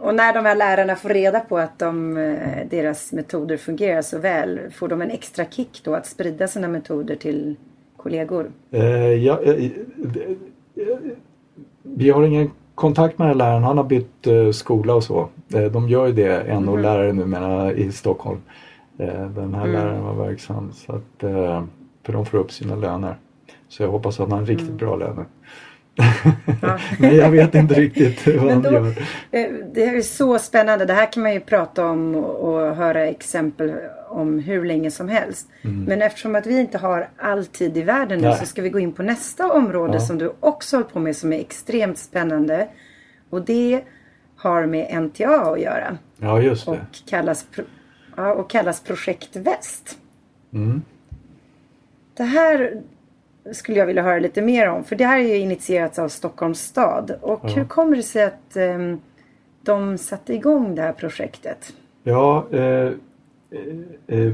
Och 0.01 0.15
när 0.15 0.35
de 0.35 0.45
här 0.45 0.57
lärarna 0.57 0.97
får 0.97 1.09
reda 1.09 1.41
på 1.41 1.59
att 1.59 1.79
de, 1.79 2.17
eh, 2.17 2.67
deras 2.71 3.13
metoder 3.13 3.57
fungerar 3.57 4.03
så 4.03 4.19
väl, 4.19 4.61
får 4.73 4.89
de 4.89 5.03
en 5.03 5.11
extra 5.11 5.45
kick 5.45 5.81
då 5.85 5.95
att 5.95 6.07
sprida 6.07 6.49
sina 6.49 6.69
metoder 6.69 7.17
till 7.17 7.57
kollegor? 7.97 8.53
Eh, 8.71 8.85
ja, 9.13 9.41
eh, 9.43 9.65
eh 9.65 9.71
vi 11.83 12.11
har 12.11 12.23
ingen 12.23 12.51
kontakt 12.75 13.19
med 13.19 13.29
den 13.29 13.41
här 13.41 13.47
läraren. 13.47 13.63
Han 13.63 13.77
har 13.77 13.85
bytt 13.85 14.27
eh, 14.27 14.51
skola 14.51 14.95
och 14.95 15.05
så. 15.05 15.29
De 15.49 15.89
gör 15.89 16.07
ju 16.07 16.13
det, 16.13 16.61
NO-lärare 16.61 17.11
mm. 17.11 17.17
numera 17.17 17.73
i 17.73 17.93
Stockholm. 17.93 18.41
Den 19.35 19.55
här 19.55 19.65
mm. 19.65 19.73
läraren 19.73 20.05
var 20.05 20.27
verksam. 20.27 20.73
Så 20.73 20.93
att, 20.93 21.21
för 22.03 22.13
de 22.13 22.27
får 22.27 22.39
upp 22.39 22.53
sina 22.53 22.77
löner. 22.77 23.17
Så 23.71 23.83
jag 23.83 23.91
hoppas 23.91 24.15
att 24.15 24.21
han 24.21 24.33
har 24.33 24.39
en 24.39 24.47
riktigt 24.47 24.69
mm. 24.69 24.77
bra 24.77 24.97
löner. 24.97 25.25
Ja. 26.63 26.79
Men 26.99 27.17
jag 27.17 27.31
vet 27.31 27.55
inte 27.55 27.75
riktigt 27.75 28.27
vad 28.41 28.51
han 28.51 28.63
gör. 28.63 28.87
Eh, 29.31 29.51
det 29.75 29.85
är 29.85 30.03
så 30.03 30.39
spännande. 30.39 30.85
Det 30.85 30.93
här 30.93 31.13
kan 31.13 31.23
man 31.23 31.33
ju 31.33 31.41
prata 31.41 31.87
om 31.87 32.15
och 32.15 32.77
höra 32.77 33.07
exempel 33.07 33.75
om 34.09 34.39
hur 34.39 34.65
länge 34.65 34.91
som 34.91 35.09
helst. 35.09 35.49
Mm. 35.63 35.85
Men 35.85 36.03
eftersom 36.03 36.35
att 36.35 36.47
vi 36.47 36.61
inte 36.61 36.79
har 36.79 37.09
all 37.17 37.47
tid 37.47 37.77
i 37.77 37.83
världen 37.83 38.19
nu 38.19 38.29
Nej. 38.29 38.39
så 38.39 38.47
ska 38.47 38.63
vi 38.63 38.69
gå 38.69 38.79
in 38.79 38.93
på 38.93 39.03
nästa 39.03 39.53
område 39.53 39.93
ja. 39.93 40.01
som 40.01 40.19
du 40.19 40.33
också 40.41 40.77
håller 40.77 40.89
på 40.89 40.99
med 40.99 41.17
som 41.17 41.33
är 41.33 41.41
extremt 41.41 41.99
spännande. 41.99 42.69
Och 43.31 43.43
det 43.43 43.83
har 44.37 44.67
med 44.67 45.03
NTA 45.03 45.41
att 45.41 45.61
göra. 45.61 45.99
Ja, 46.17 46.41
just 46.41 46.67
det. 46.67 46.71
Och 46.71 46.79
kallas, 47.09 47.47
ja, 48.17 48.33
och 48.33 48.51
kallas 48.51 48.81
Projekt 48.81 49.37
Väst. 49.37 49.99
Mm. 50.53 50.83
Det 52.17 52.25
här 52.25 52.83
skulle 53.53 53.79
jag 53.79 53.87
vilja 53.87 54.03
höra 54.03 54.19
lite 54.19 54.43
mer 54.43 54.69
om. 54.69 54.85
För 54.85 54.97
det 54.97 55.05
här 55.05 55.19
är 55.19 55.29
ju 55.29 55.37
initierats 55.37 55.99
av 55.99 56.09
Stockholms 56.09 56.61
stad. 56.61 57.19
Och 57.21 57.41
ja. 57.43 57.49
hur 57.49 57.65
kommer 57.65 57.97
det 57.97 58.03
sig 58.03 58.25
att 58.25 58.57
um, 58.57 59.01
de 59.63 59.99
satte 59.99 60.35
igång 60.35 60.75
det 60.75 60.83
här 60.83 60.93
projektet? 60.93 61.73
Ja, 62.03 62.47
eh, 62.53 62.61
eh, 62.61 62.93
eh 64.07 64.33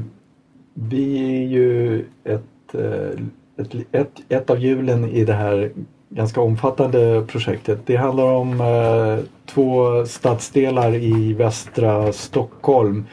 vi 0.73 1.35
är 1.35 1.47
ju 1.47 2.05
ett, 2.23 2.73
eh, 2.73 3.21
ett, 3.57 3.75
ett, 3.91 4.11
ett 4.29 4.49
av 4.49 4.59
hjulen 4.59 5.09
i 5.09 5.25
det 5.25 5.33
här 5.33 5.71
ganska 6.09 6.41
omfattande 6.41 7.25
projektet. 7.27 7.79
Det 7.85 7.95
handlar 7.95 8.23
om 8.23 8.61
eh, 8.61 9.25
två 9.45 10.05
stadsdelar 10.05 10.95
i 10.95 11.33
västra 11.33 12.13
Stockholm 12.13 12.99
eh, 12.99 13.05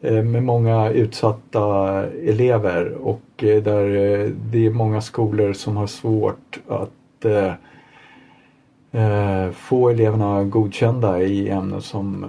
Eh, 0.00 0.22
med 0.22 0.42
många 0.42 0.90
utsatta 0.90 2.04
elever 2.06 2.92
och 2.92 3.44
eh, 3.44 3.62
där 3.62 3.84
eh, 3.84 4.30
det 4.30 4.66
är 4.66 4.70
många 4.70 5.00
skolor 5.00 5.52
som 5.52 5.76
har 5.76 5.86
svårt 5.86 6.60
att 6.68 6.90
få 9.52 9.88
eleverna 9.88 10.44
godkända 10.44 11.22
i 11.22 11.48
ämnen 11.48 11.82
som 11.82 12.26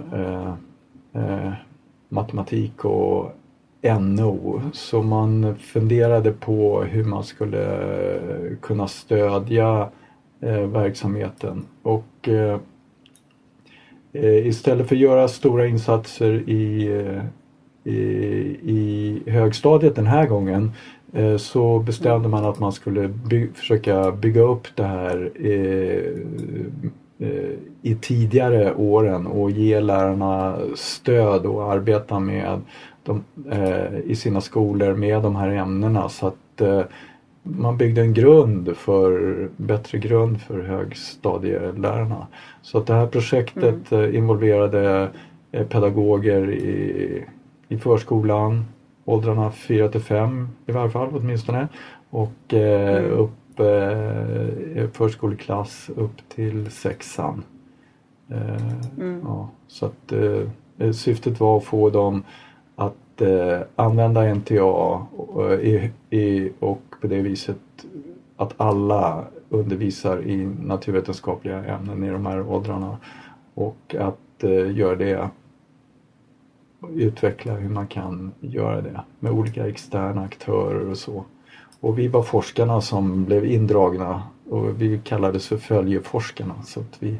matematik 2.08 2.84
och 2.84 3.32
NO. 4.00 4.60
Så 4.72 5.02
man 5.02 5.56
funderade 5.58 6.32
på 6.32 6.82
hur 6.82 7.04
man 7.04 7.24
skulle 7.24 7.80
kunna 8.62 8.88
stödja 8.88 9.88
verksamheten. 10.72 11.64
Och 11.82 12.28
istället 14.44 14.88
för 14.88 14.94
att 14.94 15.00
göra 15.00 15.28
stora 15.28 15.66
insatser 15.66 16.32
i, 16.32 16.88
i, 17.88 19.22
högstadiet 19.26 19.96
den 19.96 20.06
här 20.06 20.26
gången 20.26 20.72
eh, 21.12 21.36
så 21.36 21.78
bestämde 21.78 22.28
man 22.28 22.44
att 22.44 22.58
man 22.58 22.72
skulle 22.72 23.08
by 23.08 23.48
försöka 23.54 24.12
bygga 24.12 24.40
upp 24.40 24.66
det 24.74 24.84
här 24.84 25.32
i 27.82 27.94
tidigare 27.94 28.74
åren 28.74 29.26
och 29.26 29.50
ge 29.50 29.80
lärarna 29.80 30.58
stöd 30.74 31.46
och 31.46 31.72
arbeta 31.72 32.18
med 32.18 32.60
de, 33.02 33.24
i 34.04 34.16
sina 34.16 34.40
skolor 34.40 34.94
med 34.94 35.22
de 35.22 35.36
här 35.36 35.48
ämnena 35.48 36.08
så 36.08 36.26
att 36.26 36.62
man 37.56 37.76
byggde 37.76 38.00
en 38.00 38.14
grund 38.14 38.76
för, 38.76 39.48
bättre 39.56 39.98
grund 39.98 40.40
för 40.40 40.60
högstadielärarna. 40.60 42.26
Så 42.62 42.78
att 42.78 42.86
det 42.86 42.94
här 42.94 43.06
projektet 43.06 43.92
mm. 43.92 44.04
Eh, 44.04 44.16
involverade 44.16 45.08
eh, 45.52 45.66
pedagoger 45.66 46.50
i, 46.50 47.24
i 47.68 47.78
förskolan, 47.78 48.64
åldrarna 49.04 49.50
4 49.50 49.88
till 49.88 50.00
5 50.00 50.48
i 50.66 50.72
varje 50.72 50.90
fall 50.90 51.08
åtminstone. 51.12 51.68
Och 52.10 52.54
eh, 52.54 53.04
mm. 53.04 53.10
upp 53.10 53.60
eh, 53.60 54.90
förskoleklass 54.92 55.90
upp 55.96 56.28
till 56.28 56.70
sexan. 56.70 57.44
Eh, 58.30 58.72
mm. 58.98 59.20
ja, 59.24 59.48
så 59.66 59.86
att 59.86 60.12
eh, 60.12 60.92
syftet 60.92 61.40
var 61.40 61.56
att 61.56 61.64
få 61.64 61.90
dem 61.90 62.22
att 62.76 63.20
eh, 63.20 63.60
använda 63.76 64.34
NTA 64.34 65.06
i, 65.62 65.90
i, 66.10 66.52
och 66.60 66.82
på 67.00 67.06
det 67.06 67.22
viset 67.22 67.58
att 68.36 68.54
alla 68.56 69.24
undervisar 69.48 70.22
i 70.22 70.50
naturvetenskapliga 70.62 71.64
ämnen 71.64 72.04
i 72.04 72.10
de 72.10 72.26
här 72.26 72.50
åldrarna 72.50 72.98
och 73.54 73.94
att 73.98 74.44
eh, 74.44 74.76
göra 74.76 74.96
det 74.96 75.28
utveckla 76.94 77.52
hur 77.52 77.68
man 77.68 77.86
kan 77.86 78.32
göra 78.40 78.80
det 78.80 79.00
med 79.18 79.32
olika 79.32 79.68
externa 79.68 80.24
aktörer 80.24 80.90
och 80.90 80.98
så. 80.98 81.24
Och 81.80 81.98
vi 81.98 82.08
var 82.08 82.22
forskarna 82.22 82.80
som 82.80 83.24
blev 83.24 83.46
indragna 83.46 84.22
och 84.48 84.82
vi 84.82 85.00
kallades 85.04 85.48
för 85.48 85.56
följeforskarna 85.56 86.62
så 86.62 86.80
att 86.80 86.96
vi 87.02 87.18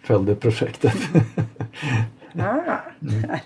följde 0.00 0.34
projektet. 0.34 0.94
ah. 2.38 2.78
mm. 3.02 3.38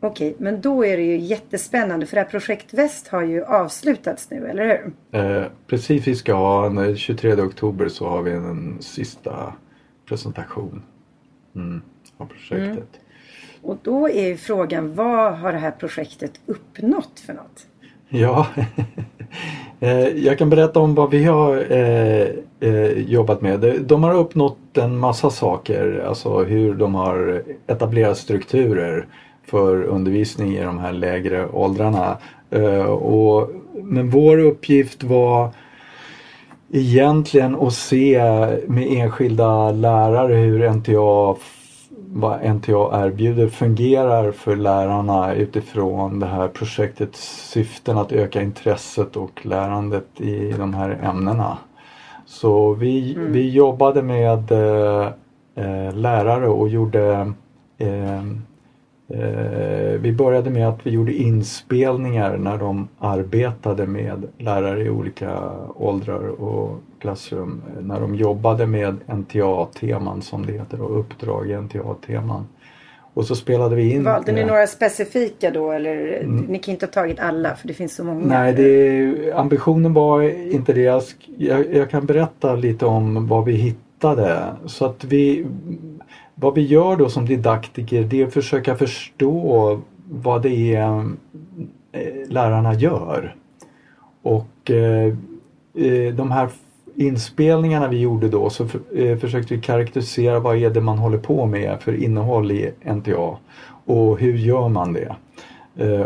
Okej, 0.00 0.36
men 0.38 0.60
då 0.60 0.84
är 0.84 0.96
det 0.96 1.02
ju 1.02 1.16
jättespännande 1.16 2.06
för 2.06 2.16
det 2.16 2.22
här 2.22 2.30
projekt 2.30 2.74
Väst 2.74 3.08
har 3.08 3.22
ju 3.22 3.44
avslutats 3.44 4.30
nu, 4.30 4.48
eller 4.48 4.64
hur? 4.64 5.20
Eh, 5.20 5.46
precis, 5.66 6.06
vi 6.06 6.14
ska 6.14 6.34
ha 6.34 6.68
den 6.68 6.96
23 6.96 7.34
oktober 7.34 7.88
så 7.88 8.08
har 8.08 8.22
vi 8.22 8.32
en 8.32 8.76
sista 8.80 9.54
presentation 10.08 10.82
mm, 11.54 11.82
av 12.16 12.26
projektet. 12.26 12.76
Mm. 12.76 13.03
Och 13.64 13.78
då 13.82 14.08
är 14.08 14.26
ju 14.26 14.36
frågan, 14.36 14.94
vad 14.94 15.38
har 15.38 15.52
det 15.52 15.58
här 15.58 15.70
projektet 15.70 16.32
uppnått 16.46 17.20
för 17.26 17.32
något? 17.32 17.66
Ja, 18.08 18.46
eh, 19.80 20.08
jag 20.08 20.38
kan 20.38 20.50
berätta 20.50 20.80
om 20.80 20.94
vad 20.94 21.10
vi 21.10 21.24
har 21.24 21.72
eh, 21.72 22.28
eh, 22.60 22.98
jobbat 22.98 23.40
med. 23.40 23.82
De 23.86 24.02
har 24.04 24.14
uppnått 24.14 24.78
en 24.78 24.98
massa 24.98 25.30
saker, 25.30 26.04
alltså 26.08 26.44
hur 26.44 26.74
de 26.74 26.94
har 26.94 27.42
etablerat 27.66 28.18
strukturer 28.18 29.06
för 29.46 29.82
undervisning 29.82 30.56
i 30.56 30.62
de 30.62 30.78
här 30.78 30.92
lägre 30.92 31.48
åldrarna. 31.48 32.16
Och, 32.88 33.50
men 33.74 34.10
vår 34.10 34.38
uppgift 34.38 35.02
var 35.02 35.50
egentligen 36.72 37.54
att 37.54 37.72
se 37.72 38.18
med 38.66 38.86
enskilda 38.90 39.70
lärare 39.70 40.34
hur 40.34 40.70
NTA 40.70 41.40
vad 42.16 42.54
NTA 42.54 43.06
erbjuder 43.06 43.48
fungerar 43.48 44.32
för 44.32 44.56
lärarna 44.56 45.34
utifrån 45.34 46.20
det 46.20 46.26
här 46.26 46.48
projektets 46.48 47.50
syften 47.50 47.98
att 47.98 48.12
öka 48.12 48.42
intresset 48.42 49.16
och 49.16 49.46
lärandet 49.46 50.20
i 50.20 50.52
de 50.58 50.74
här 50.74 50.98
ämnena. 51.02 51.58
Så 52.26 52.74
vi, 52.74 53.14
mm. 53.14 53.32
vi 53.32 53.50
jobbade 53.50 54.02
med 54.02 54.52
eh, 54.52 55.06
eh 55.54 55.94
lärare 55.94 56.48
och 56.48 56.68
gjorde 56.68 57.32
eh, 57.78 57.84
Eh, 57.84 58.22
vi 59.98 60.12
började 60.12 60.50
med 60.50 60.68
att 60.68 60.86
vi 60.86 60.90
gjorde 60.90 61.12
inspelningar 61.12 62.36
när 62.36 62.58
de 62.58 62.88
arbetade 62.98 63.86
med 63.86 64.28
lärare 64.38 64.82
i 64.82 64.90
olika 64.90 65.52
åldrar 65.74 66.42
och 66.42 66.80
klassrum. 67.00 67.62
När 67.80 68.00
de 68.00 68.14
jobbade 68.14 68.66
med 68.66 68.96
NTA-teman 69.06 70.22
som 70.22 70.46
det 70.46 70.52
heter 70.52 70.80
och 70.80 71.00
uppdrag 71.00 71.50
i 71.50 71.54
NTA-teman. 71.56 72.46
Och 73.14 73.24
så 73.24 73.36
spelade 73.36 73.76
vi 73.76 73.92
in... 73.92 74.04
Valde 74.04 74.32
ni 74.32 74.44
några 74.44 74.66
specifika 74.66 75.50
då 75.50 75.72
eller? 75.72 76.20
Mm. 76.22 76.44
Ni 76.44 76.58
kan 76.58 76.72
inte 76.72 76.86
ha 76.86 76.90
tagit 76.92 77.20
alla 77.20 77.54
för 77.54 77.68
det 77.68 77.74
finns 77.74 77.94
så 77.94 78.04
många. 78.04 78.26
Nej, 78.26 78.52
det, 78.52 79.32
ambitionen 79.32 79.94
var 79.94 80.22
inte 80.54 80.72
det. 80.72 80.80
Jag, 80.80 81.02
jag, 81.36 81.74
jag 81.74 81.90
kan 81.90 82.06
berätta 82.06 82.54
lite 82.54 82.86
om 82.86 83.26
vad 83.26 83.44
vi 83.44 83.52
hittade. 83.52 84.42
Så 84.66 84.84
att 84.84 85.04
vi 85.04 85.46
vad 86.34 86.54
vi 86.54 86.62
gör 86.62 86.96
då 86.96 87.08
som 87.08 87.26
didaktiker 87.26 88.04
det 88.04 88.22
är 88.22 88.26
att 88.26 88.32
försöka 88.32 88.76
förstå 88.76 89.80
vad 90.10 90.42
det 90.42 90.74
är 90.74 91.04
eh, 91.92 92.28
lärarna 92.28 92.74
gör. 92.74 93.36
Och 94.24 94.70
eh, 94.70 95.06
eh, 95.74 96.14
de 96.14 96.30
här 96.30 96.48
inspelningarna 96.94 97.88
vi 97.88 98.00
gjorde 98.00 98.28
då 98.28 98.50
så 98.50 98.66
eh, 98.96 99.18
försökte 99.18 99.54
vi 99.54 99.60
karaktärisera 99.60 100.40
vad 100.40 100.56
är 100.56 100.70
det 100.70 100.80
man 100.80 100.98
håller 100.98 101.18
på 101.18 101.46
med 101.46 101.80
för 101.80 102.02
innehåll 102.02 102.52
i 102.52 102.70
NTA 102.84 103.36
och 103.86 104.18
hur 104.18 104.36
gör 104.36 104.68
man 104.68 104.92
det. 104.92 105.16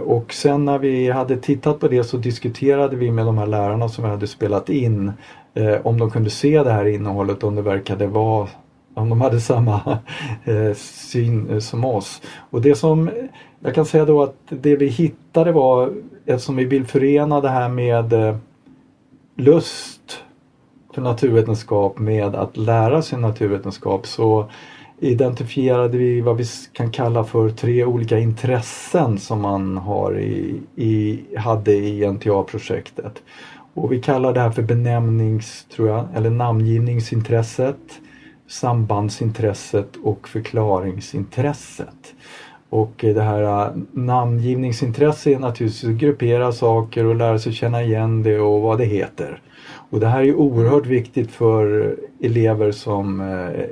Och 0.05 0.33
sen 0.33 0.65
när 0.65 0.79
vi 0.79 1.11
hade 1.11 1.37
tittat 1.37 1.81
på 1.81 1.89
det 1.89 2.05
så 2.05 2.17
diskuterade 2.17 2.97
vi 2.97 3.11
med 3.11 3.27
de 3.27 3.39
här 3.39 3.47
lärarna 3.47 3.89
som 3.89 4.05
vi 4.05 4.11
hade 4.11 4.27
spelat 4.27 4.69
in 4.69 5.13
om 5.83 5.99
de 5.99 6.11
kunde 6.11 6.31
se 6.31 6.63
det 6.63 6.73
här 6.73 6.85
innehållet, 6.85 7.45
om 7.45 7.55
det 7.55 7.63
verkade 7.63 8.07
vara 8.07 8.49
om 8.99 9.09
de 9.09 9.21
hade 9.21 9.41
samma 9.41 9.99
eh, 10.45 10.75
syn 10.77 11.51
eh, 11.51 11.59
som 11.59 11.85
oss. 11.85 12.23
Och 12.51 12.63
det 12.63 12.75
som 12.75 13.11
jag 13.61 13.75
kan 13.75 13.87
säga 13.87 14.05
då 14.05 14.23
att 14.23 14.37
det 14.49 14.77
vi 14.77 14.87
hittade 14.87 15.53
var, 15.53 15.93
eftersom 16.27 16.57
vi 16.57 16.65
vill 16.65 16.87
förena 16.87 17.41
det 17.41 17.49
här 17.49 17.69
med 17.69 18.13
eh, 18.13 18.37
lust 19.37 20.23
för 20.95 21.03
naturvetenskap 21.03 21.99
med 21.99 22.35
att 22.35 22.57
lära 22.57 23.03
sig 23.03 23.19
naturvetenskap 23.19 24.07
så 24.07 24.51
identifierade 25.01 25.99
vi 25.99 26.21
vad 26.21 26.37
vi 26.37 26.45
kan 26.73 26.91
kalla 26.91 27.25
för 27.25 27.51
tre 27.51 27.85
olika 27.85 28.19
intressen 28.19 29.19
som 29.19 29.41
man 29.41 29.77
har 29.77 30.19
i, 30.19 30.61
i, 30.77 31.21
hade 31.37 31.73
i 31.73 32.11
NTA-projektet. 32.11 33.23
Och 33.75 33.93
vi 33.93 34.03
kallar 34.03 34.33
det 34.33 34.41
här 34.41 34.51
för 34.51 34.63
benämnings, 34.63 35.67
tror 35.77 35.89
jag, 35.89 36.07
eller 36.15 36.31
namngivningsintresset 36.31 38.01
sambandsintresset 38.49 39.97
och 39.97 40.29
förklaringsintresset. 40.29 42.15
Och 42.71 42.93
det 42.99 43.23
här 43.23 43.43
äh, 43.43 43.73
namngivningsintresse 43.93 45.31
är 45.31 45.39
naturligtvis 45.39 45.91
att 45.91 45.97
gruppera 45.97 46.53
saker 46.53 47.05
och 47.05 47.17
lära 47.17 47.39
sig 47.39 47.53
känna 47.53 47.83
igen 47.83 48.23
det 48.23 48.41
och 48.41 48.61
vad 48.61 48.79
det 48.79 48.85
heter. 48.85 49.43
Och 49.91 50.01
det 50.01 50.07
här 50.07 50.23
är 50.23 50.35
oerhört 50.35 50.87
viktigt 50.87 51.31
för 51.31 51.97
elever 52.21 52.73
som 52.73 53.21
äh, 53.21 53.65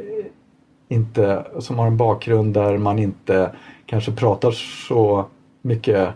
inte, 0.88 1.44
som 1.58 1.78
har 1.78 1.86
en 1.86 1.96
bakgrund 1.96 2.54
där 2.54 2.78
man 2.78 2.98
inte 2.98 3.50
kanske 3.86 4.12
pratar 4.12 4.50
så 4.88 5.24
mycket 5.62 6.08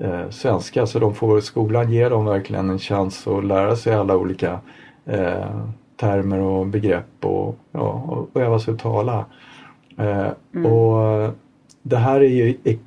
eh, 0.00 0.30
svenska 0.30 0.86
så 0.86 0.98
de 0.98 1.14
får, 1.14 1.40
skolan 1.40 1.92
ger 1.92 2.10
dem 2.10 2.24
verkligen 2.24 2.70
en 2.70 2.78
chans 2.78 3.26
att 3.26 3.44
lära 3.44 3.76
sig 3.76 3.94
alla 3.94 4.16
olika 4.16 4.58
eh, 5.06 5.60
termer 5.96 6.40
och 6.40 6.66
begrepp 6.66 7.24
och, 7.24 7.56
ja, 7.72 8.04
och 8.08 8.40
öva 8.40 8.58
sig 8.58 8.74
att 8.74 8.80
tala. 8.80 9.24
Eh, 9.98 10.28
mm. 10.54 10.72
Och 10.72 11.30
det 11.82 11.96
här 11.96 12.20
är 12.20 12.28
ju 12.28 12.56
ex, 12.64 12.80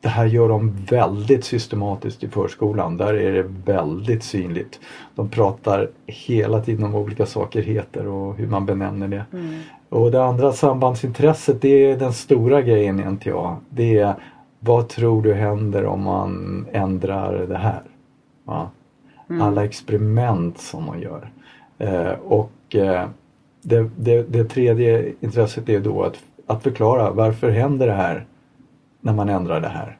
det 0.00 0.08
här 0.08 0.26
gör 0.26 0.48
de 0.48 0.76
väldigt 0.90 1.44
systematiskt 1.44 2.24
i 2.24 2.28
förskolan. 2.28 2.96
Där 2.96 3.14
är 3.14 3.32
det 3.32 3.42
väldigt 3.64 4.22
synligt. 4.22 4.80
De 5.14 5.28
pratar 5.28 5.90
hela 6.06 6.60
tiden 6.60 6.84
om 6.84 6.94
olika 6.94 7.26
saker 7.26 7.62
heter 7.62 8.06
och 8.06 8.36
hur 8.36 8.46
man 8.46 8.66
benämner 8.66 9.08
det. 9.08 9.24
Mm. 9.32 9.60
Och 9.88 10.10
det 10.10 10.24
andra 10.24 10.52
sambandsintresset, 10.52 11.62
det 11.62 11.68
är 11.68 11.96
den 11.96 12.12
stora 12.12 12.62
grejen 12.62 13.00
i 13.00 13.04
NTA. 13.04 13.56
Det 13.68 13.98
är 13.98 14.14
vad 14.60 14.88
tror 14.88 15.22
du 15.22 15.34
händer 15.34 15.86
om 15.86 16.02
man 16.02 16.66
ändrar 16.72 17.46
det 17.46 17.58
här? 17.58 17.82
Ja. 18.46 18.70
Mm. 19.30 19.42
Alla 19.42 19.64
experiment 19.64 20.58
som 20.58 20.84
man 20.84 21.00
gör. 21.00 21.30
Eh, 21.78 22.12
och 22.24 22.76
eh, 22.76 23.08
det, 23.62 23.90
det, 23.96 24.22
det, 24.22 24.44
tredje 24.44 25.12
intresset 25.20 25.68
är 25.68 25.80
då 25.80 26.02
att, 26.02 26.18
att 26.46 26.62
förklara 26.62 27.10
varför 27.10 27.50
händer 27.50 27.86
det 27.86 27.92
här 27.92 28.24
när 29.00 29.12
man 29.12 29.28
ändrar 29.28 29.60
det 29.60 29.68
här? 29.68 29.96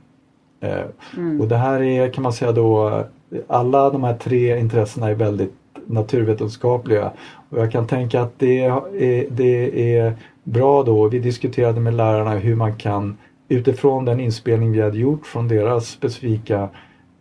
Eh, 0.61 0.85
mm. 1.17 1.41
Och 1.41 1.49
det 1.49 1.57
här 1.57 1.83
är 1.83 2.09
kan 2.09 2.23
man 2.23 2.33
säga 2.33 2.53
då, 2.53 3.05
alla 3.47 3.91
de 3.91 4.05
här 4.05 4.15
tre 4.15 4.59
intressena 4.59 5.11
är 5.11 5.15
väldigt 5.15 5.55
naturvetenskapliga. 5.87 7.13
Och 7.49 7.59
jag 7.59 7.73
kan 7.73 7.87
tänka 7.87 8.23
att 8.23 8.39
det 8.39 8.65
är, 8.65 9.27
det 9.31 9.95
är 9.97 10.15
bra 10.45 10.83
då, 10.83 11.09
vi 11.09 11.19
diskuterade 11.19 11.81
med 11.81 11.95
lärarna 11.95 12.31
hur 12.31 12.57
man 12.57 12.77
kan 12.77 13.17
utifrån 13.49 14.05
den 14.05 14.21
inspelning 14.21 14.73
vi 14.73 14.81
hade 14.81 14.99
gjort 14.99 15.27
från 15.27 15.49
deras 15.49 15.87
specifika 15.87 16.69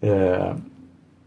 eh, 0.01 0.53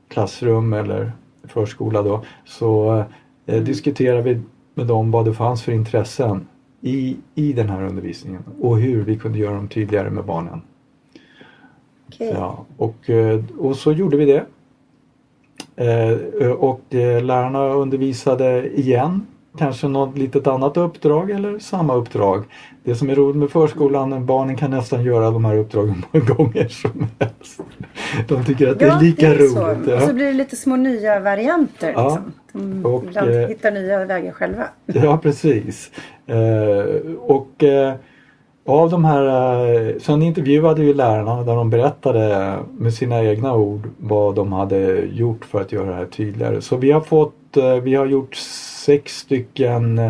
klassrum 0.09 0.73
eller 0.73 1.13
förskola 1.49 2.03
då 2.03 2.25
så 2.45 3.05
eh, 3.47 3.63
diskuterade 3.63 4.23
vi 4.23 4.41
med 4.75 4.87
dem 4.87 5.11
vad 5.11 5.25
det 5.25 5.35
fanns 5.35 5.63
för 5.63 5.73
intressen 5.73 6.47
i, 6.81 7.17
i 7.35 7.53
den 7.53 7.69
här 7.69 7.83
undervisningen 7.83 8.43
och 8.61 8.79
hur 8.79 9.05
vi 9.05 9.19
kunde 9.19 9.39
göra 9.39 9.55
dem 9.55 9.69
tydligare 9.69 10.11
med 10.11 10.25
barnen. 10.25 10.63
Okay. 12.09 12.29
Ja, 12.29 12.65
och, 12.77 13.11
eh, 13.11 13.45
och 13.59 13.77
så 13.77 13.93
gjorde 13.93 14.17
vi 14.17 14.25
det. 14.25 14.45
Eh, 15.77 16.51
och 16.51 16.95
eh, 16.95 17.25
lärarna 17.25 17.69
undervisade 17.69 18.71
igen 18.81 19.27
kanske 19.59 19.89
något 19.89 20.19
litet 20.19 20.47
annat 20.47 20.77
uppdrag 20.77 21.31
eller 21.31 21.59
samma 21.59 21.95
uppdrag. 21.95 22.45
Det 22.85 22.95
som 22.95 23.11
är 23.11 23.15
roligt 23.15 23.37
med 23.37 23.51
förskolan, 23.51 24.27
barnen 24.27 24.57
kan 24.57 24.71
nästan 24.71 25.05
göra 25.05 25.31
de 25.31 25.45
här 25.45 25.57
uppdragen 25.57 26.05
många 26.13 26.25
gånger 26.25 26.69
som 26.69 27.07
helst. 27.19 27.61
De 28.29 28.45
tycker 28.45 28.69
att 28.69 28.79
det 28.79 28.85
är 28.85 29.01
lika 29.01 29.29
det 29.29 29.35
är 29.35 29.39
roligt. 29.39 29.89
Ja. 29.89 29.97
Och 29.97 30.03
så 30.03 30.15
blir 30.15 30.27
det 30.27 30.33
lite 30.33 30.57
små 30.57 30.77
nya 30.77 31.21
varianter. 31.21 31.93
Ja. 31.97 32.05
Liksom. 32.05 32.33
De 32.53 32.85
och, 32.85 33.17
eh, 33.17 33.49
hittar 33.49 33.71
nya 33.71 34.05
vägar 34.05 34.33
själva. 34.33 34.65
Ja 34.87 35.19
precis. 35.23 35.91
Eh, 36.27 37.13
och 37.21 37.65
eh, 37.65 37.95
av 38.67 38.91
de 38.91 39.05
här, 39.05 39.25
eh, 39.75 39.95
sen 40.01 40.23
intervjuade 40.23 40.83
vi 40.83 40.95
lärarna 40.95 41.43
där 41.43 41.57
de 41.57 41.71
berättade 41.71 42.55
med 42.79 42.95
sina 42.95 43.25
egna 43.25 43.55
ord 43.55 43.89
vad 43.99 44.35
de 44.35 44.53
hade 44.53 45.01
gjort 45.13 45.45
för 45.45 45.61
att 45.61 45.73
göra 45.73 45.87
det 45.87 45.95
här 45.95 46.07
tydligare. 46.07 46.61
Så 46.61 46.77
vi 46.77 46.91
har 46.91 47.01
fått, 47.01 47.57
eh, 47.57 47.75
vi 47.75 47.95
har 47.95 48.07
gjort 48.07 48.35
sex 48.85 49.19
stycken 49.19 50.01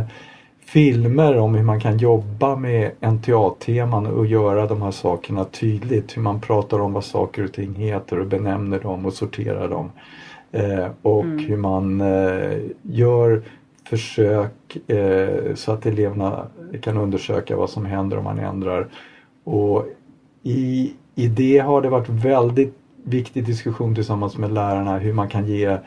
filmer 0.75 1.39
om 1.39 1.55
hur 1.55 1.63
man 1.63 1.81
kan 1.81 1.99
jobba 1.99 2.57
med 2.57 2.91
NTA-teman 3.01 4.07
och 4.07 4.27
göra 4.27 4.67
de 4.67 4.83
här 4.83 4.91
sakerna 4.91 5.45
tydligt. 5.45 6.17
Hur 6.17 6.23
man 6.23 6.41
pratar 6.41 6.81
om 6.81 6.93
vad 6.93 7.05
saker 7.05 7.45
och 7.45 7.53
ting 7.53 7.75
heter 7.75 8.21
och 8.21 8.27
benämner 8.27 8.81
dem 8.81 9.07
och 9.07 9.13
sorterar 9.13 9.69
dem. 9.69 9.91
Eh, 10.53 10.87
och 11.03 11.25
mm. 11.25 11.39
hur 11.39 11.57
man 11.57 12.01
eh, 12.01 12.59
gör 12.83 13.43
försök 13.85 14.77
eh, 14.91 15.55
så 15.55 15.73
att 15.73 15.87
eleverna 15.87 16.47
kan 16.81 16.97
undersöka 16.97 17.57
vad 17.57 17.71
som 17.71 17.87
händer 17.87 18.19
om 18.19 18.25
man 18.25 18.39
ändrar. 18.39 18.87
Och 19.45 19.87
i, 20.43 20.93
I 21.15 21.29
det 21.29 21.59
har 21.59 21.83
det 21.83 21.89
varit 21.89 22.09
väldigt 22.09 22.75
viktig 23.05 23.47
diskussion 23.47 23.95
tillsammans 23.95 24.39
med 24.39 24.53
lärarna 24.53 24.99
hur 24.99 25.13
man 25.13 25.29
kan 25.29 25.47
ge 25.47 25.79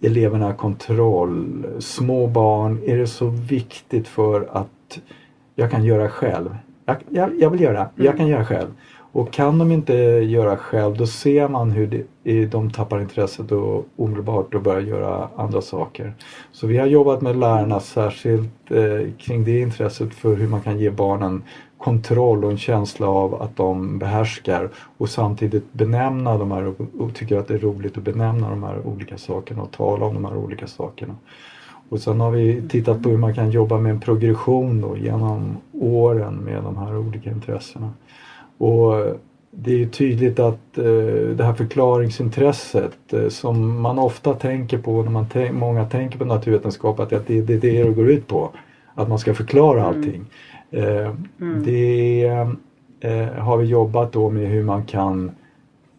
eleverna 0.00 0.54
kontroll. 0.54 1.66
Små 1.78 2.26
barn, 2.26 2.80
är 2.86 2.96
det 2.96 3.06
så 3.06 3.26
viktigt 3.26 4.08
för 4.08 4.48
att 4.52 4.98
jag 5.54 5.70
kan 5.70 5.84
göra 5.84 6.08
själv? 6.08 6.56
Jag, 6.84 6.96
jag, 7.08 7.40
jag 7.40 7.50
vill 7.50 7.60
göra, 7.60 7.88
jag 7.96 8.16
kan 8.16 8.26
göra 8.28 8.44
själv. 8.44 8.68
Och 9.12 9.32
kan 9.32 9.58
de 9.58 9.72
inte 9.72 9.94
göra 9.94 10.56
själv 10.56 10.96
då 10.96 11.06
ser 11.06 11.48
man 11.48 11.70
hur 11.70 12.04
det, 12.22 12.46
de 12.46 12.70
tappar 12.70 13.00
intresset 13.00 13.52
och 13.52 13.86
omedelbart 13.96 14.54
och 14.54 14.62
börjar 14.62 14.80
göra 14.80 15.28
andra 15.36 15.60
saker. 15.60 16.14
Så 16.52 16.66
vi 16.66 16.78
har 16.78 16.86
jobbat 16.86 17.20
med 17.20 17.36
lärarna 17.36 17.80
särskilt 17.80 18.70
eh, 18.70 19.12
kring 19.18 19.44
det 19.44 19.60
intresset 19.60 20.14
för 20.14 20.36
hur 20.36 20.48
man 20.48 20.60
kan 20.60 20.78
ge 20.78 20.90
barnen 20.90 21.42
kontroll 21.80 22.44
och 22.44 22.50
en 22.50 22.58
känsla 22.58 23.08
av 23.08 23.42
att 23.42 23.56
de 23.56 23.98
behärskar 23.98 24.68
och 24.98 25.08
samtidigt 25.08 25.72
benämna 25.72 26.38
de 26.38 26.50
här 26.50 26.74
och 26.98 27.14
tycker 27.14 27.38
att 27.38 27.48
det 27.48 27.54
är 27.54 27.58
roligt 27.58 27.98
att 27.98 28.04
benämna 28.04 28.50
de 28.50 28.62
här 28.62 28.86
olika 28.86 29.18
sakerna 29.18 29.62
och 29.62 29.70
tala 29.70 30.06
om 30.06 30.14
de 30.14 30.24
här 30.24 30.36
olika 30.36 30.66
sakerna. 30.66 31.14
Och 31.88 32.00
sen 32.00 32.20
har 32.20 32.30
vi 32.30 32.68
tittat 32.68 33.02
på 33.02 33.08
hur 33.08 33.18
man 33.18 33.34
kan 33.34 33.50
jobba 33.50 33.78
med 33.78 33.90
en 33.90 34.00
progression 34.00 34.80
då, 34.80 34.96
genom 34.96 35.56
åren 35.72 36.34
med 36.34 36.62
de 36.62 36.76
här 36.76 36.98
olika 36.98 37.30
intressena. 37.30 37.92
Och 38.58 38.94
det 39.50 39.82
är 39.82 39.86
tydligt 39.86 40.38
att 40.38 40.78
eh, 40.78 40.84
det 41.36 41.44
här 41.44 41.54
förklaringsintresset 41.54 43.12
eh, 43.12 43.28
som 43.28 43.80
man 43.80 43.98
ofta 43.98 44.34
tänker 44.34 44.78
på 44.78 45.02
när 45.02 45.10
man 45.10 45.26
många 45.52 45.84
tänker 45.84 46.18
på 46.18 46.24
naturvetenskap 46.24 47.00
att 47.00 47.10
det, 47.10 47.26
det, 47.26 47.38
är 47.38 47.42
det 47.42 47.56
det 47.56 47.90
går 47.90 48.10
ut 48.10 48.26
på. 48.26 48.50
Att 48.94 49.08
man 49.08 49.18
ska 49.18 49.34
förklara 49.34 49.80
mm. 49.80 49.86
allting. 49.86 50.26
Eh, 50.70 51.12
mm. 51.40 51.62
Det 51.64 52.24
eh, 53.00 53.26
har 53.26 53.56
vi 53.56 53.66
jobbat 53.66 54.12
då 54.12 54.30
med 54.30 54.48
hur 54.48 54.62
man 54.62 54.84
kan 54.84 55.30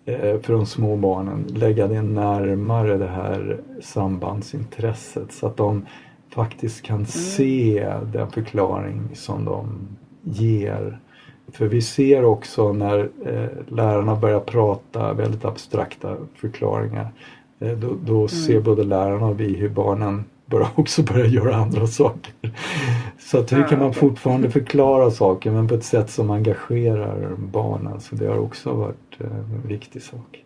eh, 0.05 0.39
för 0.39 0.53
de 0.53 0.65
små 0.65 0.95
barnen 0.95 1.45
lägga 1.47 1.87
det 1.87 2.01
närmare 2.01 2.97
det 2.97 3.07
här 3.07 3.59
sambandsintresset 3.81 5.31
så 5.31 5.47
att 5.47 5.57
de 5.57 5.85
faktiskt 6.29 6.81
kan 6.81 6.95
mm. 6.95 7.05
se 7.05 7.93
den 8.13 8.31
förklaring 8.31 9.01
som 9.13 9.45
de 9.45 9.87
ger. 10.23 10.99
För 11.51 11.67
vi 11.67 11.81
ser 11.81 12.25
också 12.25 12.73
när 12.73 13.09
lärarna 13.67 14.15
börjar 14.15 14.39
prata 14.39 15.13
väldigt 15.13 15.45
abstrakta 15.45 16.17
förklaringar. 16.35 17.07
Då, 17.59 17.95
då 18.05 18.15
mm. 18.15 18.27
ser 18.27 18.61
både 18.61 18.83
lärarna 18.83 19.25
och 19.25 19.39
vi 19.39 19.55
hur 19.55 19.69
barnen 19.69 20.23
bör 20.51 20.67
också 20.75 21.03
börja 21.03 21.25
göra 21.25 21.55
andra 21.55 21.87
saker. 21.87 22.33
Så 23.19 23.37
att 23.37 23.51
hur 23.51 23.67
kan 23.67 23.79
man 23.79 23.93
fortfarande 23.93 24.49
förklara 24.49 25.11
saker 25.11 25.51
men 25.51 25.67
på 25.67 25.75
ett 25.75 25.83
sätt 25.83 26.09
som 26.09 26.31
engagerar 26.31 27.35
barnen. 27.37 28.01
Så 28.01 28.15
det 28.15 28.27
har 28.27 28.37
också 28.37 28.73
varit 28.73 29.19
eh, 29.19 29.27
en 29.27 29.67
viktig 29.67 30.01
sak. 30.01 30.43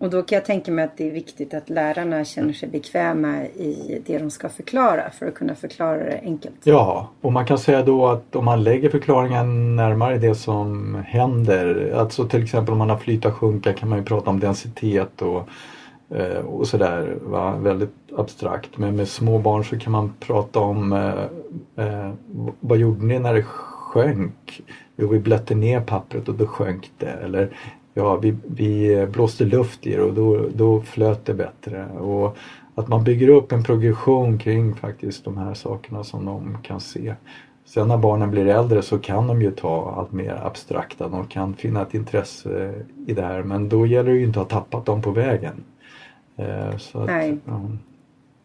Och 0.00 0.10
då 0.10 0.22
kan 0.22 0.36
jag 0.36 0.44
tänka 0.44 0.72
mig 0.72 0.84
att 0.84 0.96
det 0.96 1.08
är 1.08 1.12
viktigt 1.12 1.54
att 1.54 1.70
lärarna 1.70 2.24
känner 2.24 2.52
sig 2.52 2.68
bekväma 2.68 3.44
i 3.44 4.02
det 4.06 4.18
de 4.18 4.30
ska 4.30 4.48
förklara 4.48 5.10
för 5.10 5.26
att 5.26 5.34
kunna 5.34 5.54
förklara 5.54 5.96
det 5.96 6.20
enkelt. 6.22 6.54
Ja, 6.64 7.08
och 7.20 7.32
man 7.32 7.46
kan 7.46 7.58
säga 7.58 7.82
då 7.82 8.06
att 8.06 8.36
om 8.36 8.44
man 8.44 8.62
lägger 8.62 8.90
förklaringen 8.90 9.76
närmare 9.76 10.18
det 10.18 10.34
som 10.34 10.94
händer, 11.06 11.92
alltså 11.96 12.28
till 12.28 12.42
exempel 12.42 12.72
om 12.72 12.78
man 12.78 12.90
har 12.90 12.98
flyta 12.98 13.32
sjunka 13.32 13.72
kan 13.72 13.88
man 13.88 13.98
ju 13.98 14.04
prata 14.04 14.30
om 14.30 14.40
densitet 14.40 15.22
och 15.22 15.48
Eh, 16.10 16.38
och 16.38 16.66
sådär, 16.66 17.18
väldigt 17.62 17.94
abstrakt. 18.16 18.78
Men 18.78 18.96
med 18.96 19.08
små 19.08 19.38
barn 19.38 19.64
så 19.64 19.78
kan 19.78 19.92
man 19.92 20.12
prata 20.20 20.60
om 20.60 20.92
eh, 20.92 21.86
eh, 21.86 22.12
vad 22.60 22.78
gjorde 22.78 23.06
ni 23.06 23.18
när 23.18 23.34
det 23.34 23.42
sjönk? 23.42 24.62
Jo, 24.96 25.08
vi 25.08 25.18
blötte 25.18 25.54
ner 25.54 25.80
pappret 25.80 26.28
och 26.28 26.34
då 26.34 26.46
sjönk 26.46 26.90
det. 26.98 27.10
Eller 27.10 27.56
ja, 27.94 28.16
vi, 28.16 28.36
vi 28.46 29.06
blåste 29.06 29.44
luft 29.44 29.86
i 29.86 29.96
det 29.96 30.02
och 30.02 30.14
då, 30.14 30.48
då 30.54 30.80
flöt 30.80 31.26
det 31.26 31.34
bättre. 31.34 31.86
Och 31.86 32.36
att 32.74 32.88
man 32.88 33.04
bygger 33.04 33.28
upp 33.28 33.52
en 33.52 33.62
progression 33.62 34.38
kring 34.38 34.74
faktiskt 34.74 35.24
de 35.24 35.38
här 35.38 35.54
sakerna 35.54 36.04
som 36.04 36.24
de 36.24 36.58
kan 36.62 36.80
se. 36.80 37.14
Sen 37.64 37.88
när 37.88 37.96
barnen 37.96 38.30
blir 38.30 38.46
äldre 38.46 38.82
så 38.82 38.98
kan 38.98 39.26
de 39.26 39.42
ju 39.42 39.50
ta 39.50 39.94
allt 39.96 40.12
mer 40.12 40.40
abstrakta, 40.44 41.08
de 41.08 41.26
kan 41.26 41.54
finna 41.54 41.82
ett 41.82 41.94
intresse 41.94 42.74
i 43.06 43.12
det 43.12 43.22
här 43.22 43.42
men 43.42 43.68
då 43.68 43.86
gäller 43.86 44.10
det 44.10 44.16
ju 44.16 44.24
inte 44.24 44.40
att 44.40 44.52
ha 44.52 44.60
tappat 44.60 44.86
dem 44.86 45.02
på 45.02 45.10
vägen. 45.10 45.64
Eh, 46.38 46.76
så 46.76 47.00
att, 47.00 47.06
Nej. 47.06 47.38
Ja. 47.44 47.60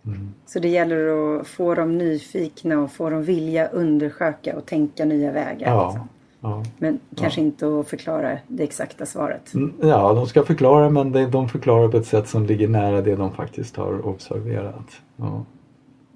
Mm. 0.05 0.33
Så 0.45 0.59
det 0.59 0.67
gäller 0.67 1.07
att 1.39 1.47
få 1.47 1.75
dem 1.75 1.97
nyfikna 1.97 2.79
och 2.79 2.91
få 2.91 3.09
dem 3.09 3.23
vilja 3.23 3.67
undersöka 3.67 4.57
och 4.57 4.65
tänka 4.65 5.05
nya 5.05 5.31
vägar. 5.31 5.67
Ja, 5.71 5.87
liksom. 5.87 6.07
Ja. 6.43 6.63
Men 6.77 6.99
kanske 7.15 7.41
inte 7.41 7.79
att 7.79 7.87
förklara 7.87 8.37
det 8.47 8.63
exakta 8.63 9.05
svaret. 9.05 9.53
Mm, 9.53 9.73
Ja, 9.81 10.13
de 10.13 10.27
ska 10.27 10.43
förklara 10.43 10.89
men 10.89 11.31
de 11.31 11.49
förklarar 11.49 11.87
på 11.87 11.97
ett 11.97 12.05
sätt 12.05 12.27
som 12.27 12.45
ligger 12.45 12.67
nära 12.67 13.01
det 13.01 13.15
de 13.15 13.31
faktiskt 13.31 13.75
har 13.75 14.07
observerat. 14.07 15.01
Ja. 15.15 15.45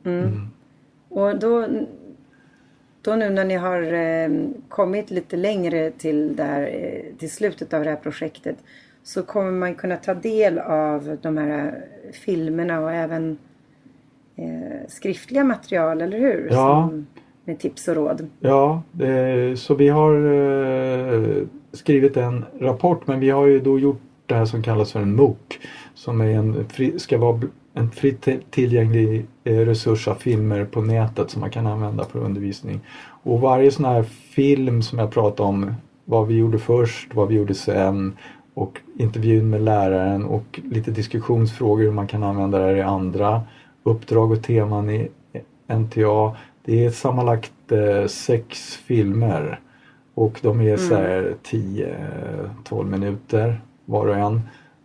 Mm. 0.06 0.48
Och 1.10 1.40
då, 1.40 1.68
då 3.02 3.16
nu 3.16 3.30
när 3.30 3.46
ni 3.46 3.56
har 3.56 3.94
eh, 3.94 4.30
kommit 4.70 5.12
lite 5.12 5.38
längre 5.38 5.92
till, 5.92 6.36
det 6.36 6.44
här, 6.44 6.62
eh, 6.62 7.18
till 7.18 7.32
slutet 7.32 7.74
av 7.74 7.84
det 7.84 7.90
här 7.90 7.98
projektet 7.98 8.58
så 9.08 9.24
kommer 9.24 9.52
man 9.52 9.76
kunna 9.76 9.96
ta 9.96 10.14
del 10.14 10.60
av 10.60 11.18
de 11.22 11.38
här 11.38 11.66
eh, 11.68 12.12
filmerna 12.12 12.80
och 12.80 12.92
även 12.92 13.38
eh, 14.36 14.88
skriftliga 14.88 15.44
material, 15.44 16.02
eller 16.02 16.20
hur? 16.20 16.48
Ja. 16.52 16.88
Som, 16.90 17.08
med 17.46 17.60
tips 17.60 17.88
och 17.88 17.96
råd. 17.96 18.28
Ja, 18.40 18.82
eh, 19.00 19.56
så 19.56 19.76
vi 19.76 19.90
har 19.90 20.14
eh, 20.16 21.44
skrivit 21.74 22.18
en 22.18 22.46
rapport 22.60 23.08
men 23.08 23.20
vi 23.20 23.30
har 23.30 23.46
ju 23.48 23.60
då 23.60 23.80
gjort 23.80 24.02
det 24.26 24.36
här 24.36 24.46
som 24.46 24.64
kallas 24.64 24.92
för 24.92 25.00
en 25.02 25.16
MOOC 25.16 25.38
som 25.94 26.22
är 26.22 26.26
en 26.30 26.66
fri, 26.70 27.00
ska 27.00 27.18
vara 27.18 27.42
en 27.74 27.92
fritt 27.92 28.22
till- 28.22 28.42
tillgänglig 28.50 29.26
eh, 29.44 29.58
resurs 29.58 30.08
av 30.08 30.16
filmer 30.16 30.66
på 30.66 30.82
nätet 30.82 31.30
som 31.30 31.42
man 31.42 31.50
kan 31.50 31.68
använda 31.68 32.06
för 32.06 32.20
undervisning. 32.20 32.80
Och 33.24 33.42
varje 33.42 33.72
sån 33.72 33.86
här 33.86 34.04
film 34.36 34.82
som 34.82 35.00
jag 35.00 35.12
pratade 35.12 35.50
om, 35.50 35.74
vad 36.06 36.28
vi 36.28 36.36
gjorde 36.38 36.60
först, 36.60 37.16
vad 37.16 37.28
vi 37.28 37.36
gjorde 37.36 37.54
sen 37.54 38.18
och 38.58 38.82
intervjun 38.98 39.50
med 39.50 39.62
läraren 39.62 40.26
och 40.26 40.60
lite 40.72 40.92
diskussionsfrågor 40.92 41.84
hur 41.84 41.92
man 41.92 42.08
kan 42.08 42.24
använda 42.24 42.60
det 42.60 42.66
här 42.66 42.76
i 42.76 42.82
andra 42.82 43.42
uppdrag 43.84 44.32
och 44.32 44.44
teman 44.44 44.90
i 44.90 45.08
NTA. 45.68 46.36
Det 46.66 46.86
är 46.86 46.90
sammanlagt 46.90 47.72
eh, 47.72 48.08
sex 48.08 48.76
filmer 48.76 49.60
och 50.14 50.40
de 50.42 50.62
är 50.62 50.78
så 50.78 50.96
här 50.96 51.36
10-12 51.44 52.86
minuter 52.86 53.62
var 53.86 54.08
och 54.08 54.18
en. 54.18 54.42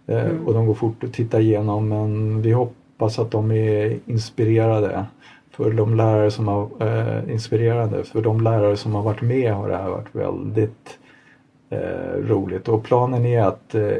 Eh, 0.06 0.30
Och 0.46 0.54
de 0.54 0.66
går 0.66 0.74
fort 0.74 1.04
att 1.04 1.12
titta 1.12 1.40
igenom 1.40 1.88
men 1.88 2.42
vi 2.42 2.52
hoppas 2.52 3.18
att 3.18 3.30
de 3.30 3.50
är 3.52 3.98
inspirerade 4.06 5.04
för 5.50 5.72
de 5.72 5.94
lärare 5.94 6.30
som 6.30 6.48
har 6.48 6.68
eh, 6.80 7.32
inspirerande. 7.32 8.04
För 8.04 8.22
de 8.22 8.40
lärare 8.40 8.76
som 8.76 8.94
har 8.94 9.02
varit 9.02 9.22
med 9.22 9.54
har 9.54 9.68
det 9.68 9.76
här 9.76 9.90
varit 9.90 10.14
väldigt 10.14 10.98
eh, 11.72 12.16
roligt 12.16 12.68
och 12.68 12.84
planen 12.84 13.26
är 13.26 13.42
att, 13.42 13.74
eh, 13.74 13.96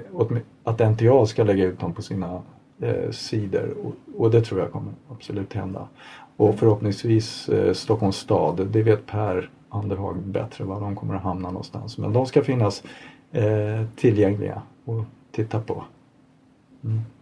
att 0.64 0.78
NTA 0.78 1.26
ska 1.26 1.44
lägga 1.44 1.64
ut 1.64 1.80
dem 1.80 1.92
på 1.92 2.02
sina 2.02 2.42
eh, 2.80 3.10
sidor 3.10 3.74
och, 3.84 4.20
och 4.20 4.30
det 4.30 4.40
tror 4.40 4.60
jag 4.60 4.72
kommer 4.72 4.92
absolut 5.10 5.52
hända. 5.52 5.88
Och 6.36 6.58
förhoppningsvis 6.58 7.48
eh, 7.48 7.72
Stockholms 7.72 8.16
stad, 8.16 8.66
det 8.66 8.82
vet 8.82 9.06
Per 9.06 9.50
Anderhag 9.68 10.16
bättre 10.16 10.64
var 10.64 10.80
de 10.80 10.96
kommer 10.96 11.14
att 11.14 11.22
hamna 11.22 11.50
någonstans. 11.50 11.98
Men 11.98 12.12
de 12.12 12.26
ska 12.26 12.42
finnas 12.42 12.82
eh, 13.32 13.86
tillgängliga 13.96 14.62
att 14.86 15.06
titta 15.32 15.60
på. 15.60 15.84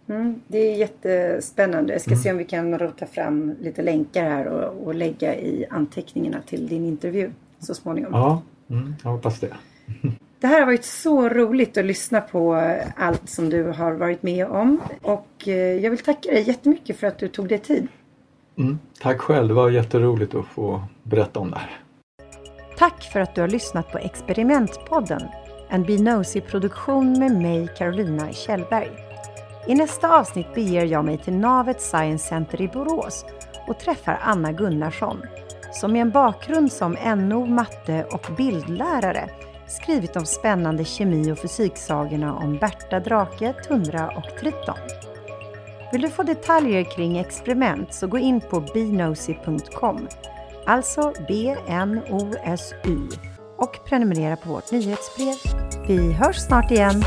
Mm, 0.08 0.40
det 0.46 0.58
är 0.58 0.76
jättespännande. 0.76 1.92
Jag 1.92 2.02
ska 2.02 2.16
se 2.16 2.30
om 2.30 2.38
vi 2.38 2.44
kan 2.44 2.78
rota 2.78 3.06
fram 3.06 3.54
lite 3.60 3.82
länkar 3.82 4.24
här 4.24 4.46
och, 4.46 4.86
och 4.86 4.94
lägga 4.94 5.36
i 5.36 5.66
anteckningarna 5.70 6.40
till 6.46 6.68
din 6.68 6.84
intervju 6.84 7.30
så 7.58 7.74
småningom. 7.74 8.12
Ja, 8.14 8.42
mm, 8.68 8.94
jag 9.02 9.10
hoppas 9.10 9.40
det. 9.40 9.56
Det 10.40 10.46
här 10.46 10.60
har 10.60 10.66
varit 10.66 10.84
så 10.84 11.28
roligt 11.28 11.78
att 11.78 11.84
lyssna 11.84 12.20
på 12.20 12.54
allt 12.96 13.28
som 13.28 13.50
du 13.50 13.64
har 13.64 13.92
varit 13.92 14.22
med 14.22 14.46
om. 14.46 14.80
Och 15.02 15.48
eh, 15.48 15.54
jag 15.54 15.90
vill 15.90 15.98
tacka 15.98 16.30
dig 16.30 16.42
jättemycket 16.48 16.96
för 16.96 17.06
att 17.06 17.18
du 17.18 17.28
tog 17.28 17.48
dig 17.48 17.58
tid. 17.58 17.88
Mm, 18.58 18.78
tack 19.00 19.20
själv, 19.20 19.48
det 19.48 19.54
var 19.54 19.70
jätteroligt 19.70 20.34
att 20.34 20.46
få 20.46 20.82
berätta 21.02 21.40
om 21.40 21.50
det 21.50 21.58
här. 21.58 21.80
Tack 22.78 23.02
för 23.12 23.20
att 23.20 23.34
du 23.34 23.40
har 23.40 23.48
lyssnat 23.48 23.92
på 23.92 23.98
Experimentpodden. 23.98 25.22
En 25.68 25.82
Binosi-produktion 25.82 27.18
med 27.18 27.42
mig, 27.42 27.68
Carolina 27.78 28.32
Kjellberg. 28.32 28.90
I 29.68 29.74
nästa 29.74 30.18
avsnitt 30.18 30.54
beger 30.54 30.84
jag 30.84 31.04
mig 31.04 31.18
till 31.18 31.34
Navet 31.34 31.80
Science 31.80 32.28
Center 32.28 32.62
i 32.62 32.68
Borås 32.68 33.24
och 33.68 33.78
träffar 33.78 34.18
Anna 34.22 34.52
Gunnarsson 34.52 35.22
som 35.72 35.92
med 35.92 36.02
en 36.02 36.10
bakgrund 36.10 36.72
som 36.72 36.92
NO, 37.16 37.46
matte 37.46 38.04
och 38.04 38.26
bildlärare 38.36 39.30
skrivit 39.70 40.14
de 40.14 40.26
spännande 40.26 40.84
kemi 40.84 41.32
och 41.32 41.38
fysiksagorna 41.38 42.36
om 42.36 42.58
Berta 42.58 43.00
Drake, 43.00 43.54
Tundra 43.68 44.08
och 44.08 44.38
Triton. 44.40 44.78
Vill 45.92 46.02
du 46.02 46.08
få 46.08 46.22
detaljer 46.22 46.84
kring 46.84 47.18
experiment 47.18 47.94
så 47.94 48.06
gå 48.06 48.18
in 48.18 48.40
på 48.40 48.60
bnosy.com, 48.60 50.08
alltså 50.66 51.12
B-N-O-S-Y 51.28 52.98
och 53.56 53.84
prenumerera 53.84 54.36
på 54.36 54.48
vårt 54.48 54.72
nyhetsbrev. 54.72 55.34
Vi 55.86 56.12
hörs 56.12 56.36
snart 56.36 56.70
igen! 56.70 57.02